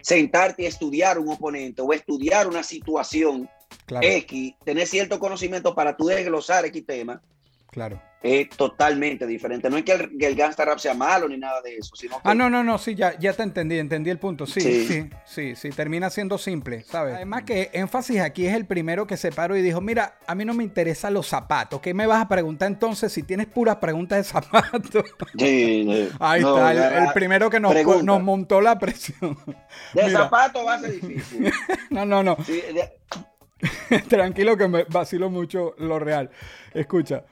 [0.00, 3.48] sentarte y estudiar un oponente o estudiar una situación
[3.84, 7.22] Claro, X, tener cierto conocimiento para tú desglosar X tema,
[7.68, 8.00] claro.
[8.22, 9.70] Es totalmente diferente.
[9.70, 12.16] No es que el, que el gangsta rap sea malo ni nada de eso, sino
[12.16, 14.46] que Ah, no, no, no, sí, ya, ya te entendí, entendí el punto.
[14.46, 15.10] Sí, sí, Sí.
[15.24, 17.14] sí, sí, termina siendo simple, ¿sabes?
[17.14, 20.44] Además que énfasis aquí es el primero que se paró y dijo, mira, a mí
[20.44, 21.80] no me interesan los zapatos.
[21.80, 25.04] ¿Qué me vas a preguntar entonces si tienes puras preguntas de zapatos?
[25.38, 26.08] Sí, sí.
[26.18, 28.02] Ahí No, está, el, primero que nos, pregunta.
[28.02, 29.36] nos montó la presión.
[29.94, 30.20] De Mira.
[30.22, 31.52] zapato va a ser difícil.
[31.90, 32.36] No, no, no.
[32.44, 36.30] Sí, de- Tranquilo que me vacilo mucho lo real.
[36.74, 37.24] Escucha,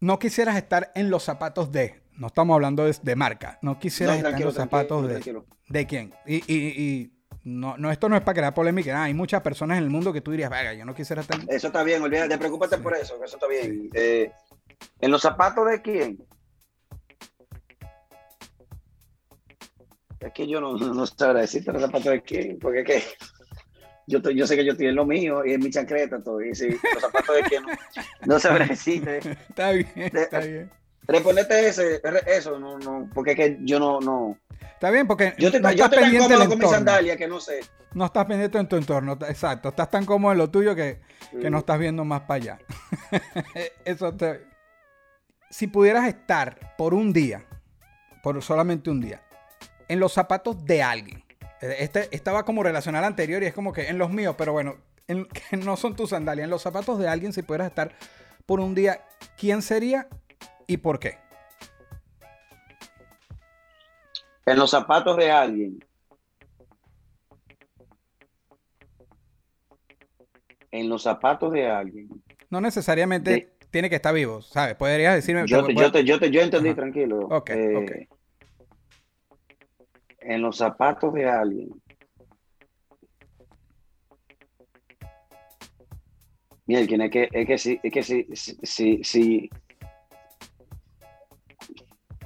[0.00, 4.16] no quisieras estar en los zapatos de, no estamos hablando de, de marca, no quisieras
[4.16, 6.14] No, estar en los zapatos de, de quién.
[6.26, 7.12] Y, y- y
[7.44, 10.20] no, no, esto no es para crear polémica, hay muchas personas en el mundo que
[10.20, 11.38] tú dirías, venga, yo no quisiera estar...
[11.48, 13.88] Eso está bien, olvídate, preocúpate por eso, eso está bien.
[13.94, 14.30] Eh,
[15.00, 16.18] ¿En los zapatos de quién?
[20.20, 23.02] Es que yo no, no, no sabré decirte los zapatos de quién, porque que
[24.06, 26.40] yo, estoy- yo sé que yo estoy en lo mío y en mi chancleta todo,
[26.42, 27.68] y sí, los zapatos de quién no,
[28.26, 29.18] no sabré decirte.
[29.18, 30.70] Está bien, está bien.
[31.08, 34.36] Respondete ese, eso, no, no, porque es que yo no, no.
[34.60, 36.68] Está bien porque Yo, te, no yo estás estoy pendiente con mi entorno.
[36.70, 37.60] sandalia que no sé.
[37.94, 39.68] No estás pendiente en tu entorno, exacto.
[39.70, 41.00] Estás tan cómodo en lo tuyo que,
[41.40, 42.58] que no estás viendo más para allá.
[43.84, 44.44] Eso te...
[45.48, 47.44] Si pudieras estar por un día,
[48.22, 49.22] por solamente un día,
[49.88, 51.22] en los zapatos de alguien.
[51.62, 54.52] Eh, Este estaba como relacional al anterior y es como que en los míos, pero
[54.52, 54.76] bueno,
[55.08, 56.44] en- que no son tus sandalias.
[56.44, 57.92] En los zapatos de alguien, si pudieras estar
[58.46, 59.00] por un día,
[59.38, 60.08] ¿quién sería
[60.66, 61.18] y por qué?
[64.46, 65.84] En los zapatos de alguien.
[70.70, 72.08] En los zapatos de alguien.
[72.50, 74.74] No necesariamente De- tiene que estar vivo, ¿sabes?
[74.76, 75.44] Podrías decirme...
[75.46, 76.76] Yo, te- yo, te, yo, te, yo entendí, Ajá.
[76.76, 77.20] tranquilo.
[77.30, 77.76] Ok, Eh,
[78.08, 78.15] ok.
[80.28, 81.70] En los zapatos de alguien.
[86.66, 89.50] Mira, es que, es que sí, es que sí, sí, sí,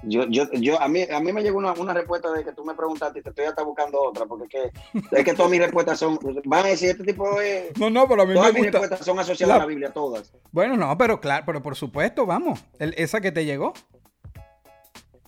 [0.02, 2.64] Yo, yo, yo, a mí, a mí me llegó una, una respuesta de que tú
[2.64, 4.72] me preguntaste y te estoy hasta buscando otra, porque es
[5.10, 7.70] que, es que todas mis respuestas son, van a decir este tipo de...
[7.78, 8.78] No, no, pero a mí todas me mis gusta.
[8.78, 10.32] respuestas son asociadas a la Biblia, todas.
[10.52, 12.64] Bueno, no, pero claro, pero por supuesto, vamos.
[12.78, 13.74] El- esa que te llegó.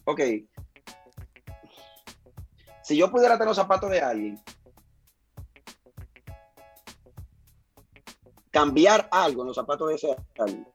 [0.04, 0.20] Ok.
[2.82, 4.40] Si yo pudiera tener los zapatos de alguien,
[8.50, 10.66] cambiar algo en los zapatos de ese alguien,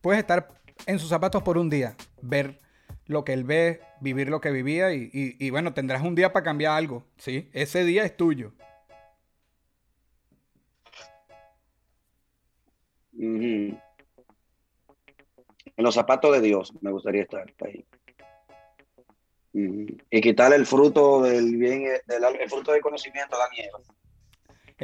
[0.00, 0.48] Puedes estar
[0.86, 2.60] en sus zapatos por un día, ver
[3.06, 6.32] lo que él ve, vivir lo que vivía y, y- y bueno, tendrás un día
[6.32, 7.48] para cambiar algo, ¿sí?
[7.54, 8.52] Ese día es tuyo.
[15.76, 17.84] En los zapatos de Dios me gustaría estar ahí.
[19.54, 19.86] Ujú.
[20.10, 23.48] Y quitarle el fruto del bien, del, el fruto del conocimiento a.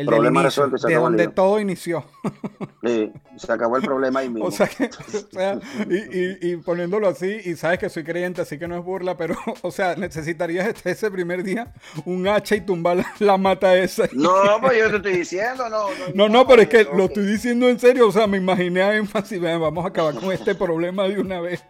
[0.00, 1.32] El Problema del inicio, resuelto, se de acabó donde lío.
[1.32, 2.04] todo inició.
[2.82, 4.46] Sí, se acabó el problema ahí mismo.
[4.46, 8.40] O sea, que, o sea, y, y- y poniéndolo así, y sabes que soy creyente,
[8.40, 11.74] así que no es burla, pero, o sea, necesitarías este- ese primer día
[12.06, 14.04] un hacha y tumbar la, la mata esa.
[14.12, 14.32] no,
[14.62, 15.88] pues yo te estoy diciendo, no.
[16.14, 16.96] No, no, pero es que ok.
[16.96, 20.14] lo estoy diciendo en serio, o sea, me imaginé a énfasis, "Ven, vamos a acabar
[20.14, 21.62] con este problema de una vez.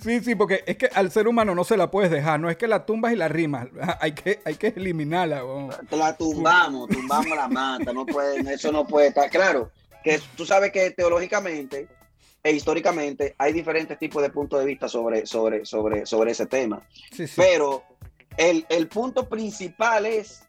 [0.00, 2.56] Sí, sí, porque es que al ser humano no se la puedes dejar, no es
[2.56, 3.68] que la tumbas y la rimas,
[4.00, 5.44] hay que, hay que eliminarla.
[5.44, 5.70] weón.
[5.90, 9.28] la tumbamos, tumbamos la mata, no puede, eso no puede estar.
[9.30, 9.70] Claro,
[10.04, 11.88] que tú sabes que teológicamente
[12.42, 16.86] e históricamente hay diferentes tipos de puntos de vista sobre, sobre, sobre, sobre ese tema.
[17.12, 17.34] Sí, sí.
[17.36, 17.82] Pero
[18.36, 20.44] el, el punto principal es,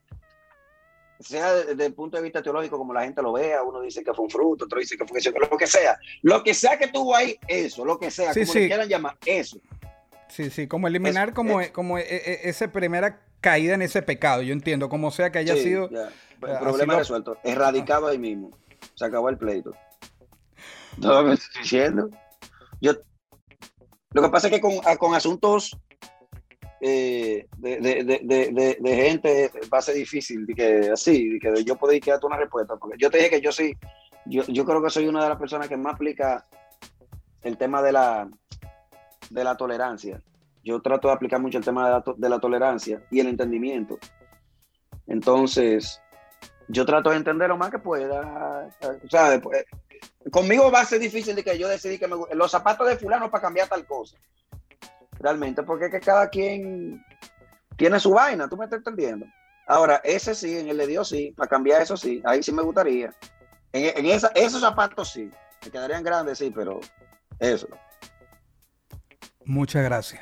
[1.19, 4.13] sea desde el punto de vista teológico, como la gente lo vea, uno dice que
[4.13, 5.19] fue un fruto, otro dice que fue
[5.49, 8.53] lo que sea, lo que sea que tuvo ahí, eso, lo que sea, Sí, como
[8.53, 9.57] le quieran llamar, eso.
[10.29, 14.01] Sí, sí, como eliminar Es- como, es- como e- e- esa primera caída en ese
[14.03, 15.89] pecado, yo entiendo, como sea que haya sido...
[16.41, 18.51] El problema lo- resuelto, erradicado ahí mismo.
[18.95, 19.71] Se acabó el pleito.
[20.97, 22.09] No me estoy diciendo.
[22.81, 22.93] Yo,
[24.11, 25.77] lo que pasa es que con, con asuntos
[26.81, 31.29] eh, de, de- de- de- de- de gente va a ser difícil de que así,
[31.29, 32.75] de que yo pueda ir darte una respuesta.
[32.77, 33.73] Porque yo te dije que yo sí,
[34.25, 36.45] yo, yo creo que soy una de las personas que más aplica
[37.41, 38.29] el tema de la,
[39.29, 40.21] de la tolerancia.
[40.63, 43.27] Yo trato de aplicar mucho el tema de la, to- de la tolerancia y el
[43.27, 43.97] entendimiento.
[45.07, 46.01] Entonces,
[46.69, 48.69] yo trato de entender lo más que pueda.
[49.09, 49.41] ¿sabes?
[49.41, 49.65] Pues,
[50.31, 53.29] conmigo va a ser difícil de que yo decidí que me los zapatos de fulano
[53.31, 54.17] para cambiar tal cosa.
[55.19, 57.03] Realmente, porque es que cada quien
[57.75, 59.25] tiene su vaina, tú me estás entendiendo.
[59.67, 62.61] Ahora, ese sí, en el de Dios sí, para cambiar eso sí, ahí sí me
[62.61, 63.13] gustaría.
[63.73, 65.29] En, en esa- esos zapatos sí,
[65.65, 66.79] me quedarían grandes, sí, pero
[67.39, 67.67] eso.
[69.43, 70.21] Muchas gracias.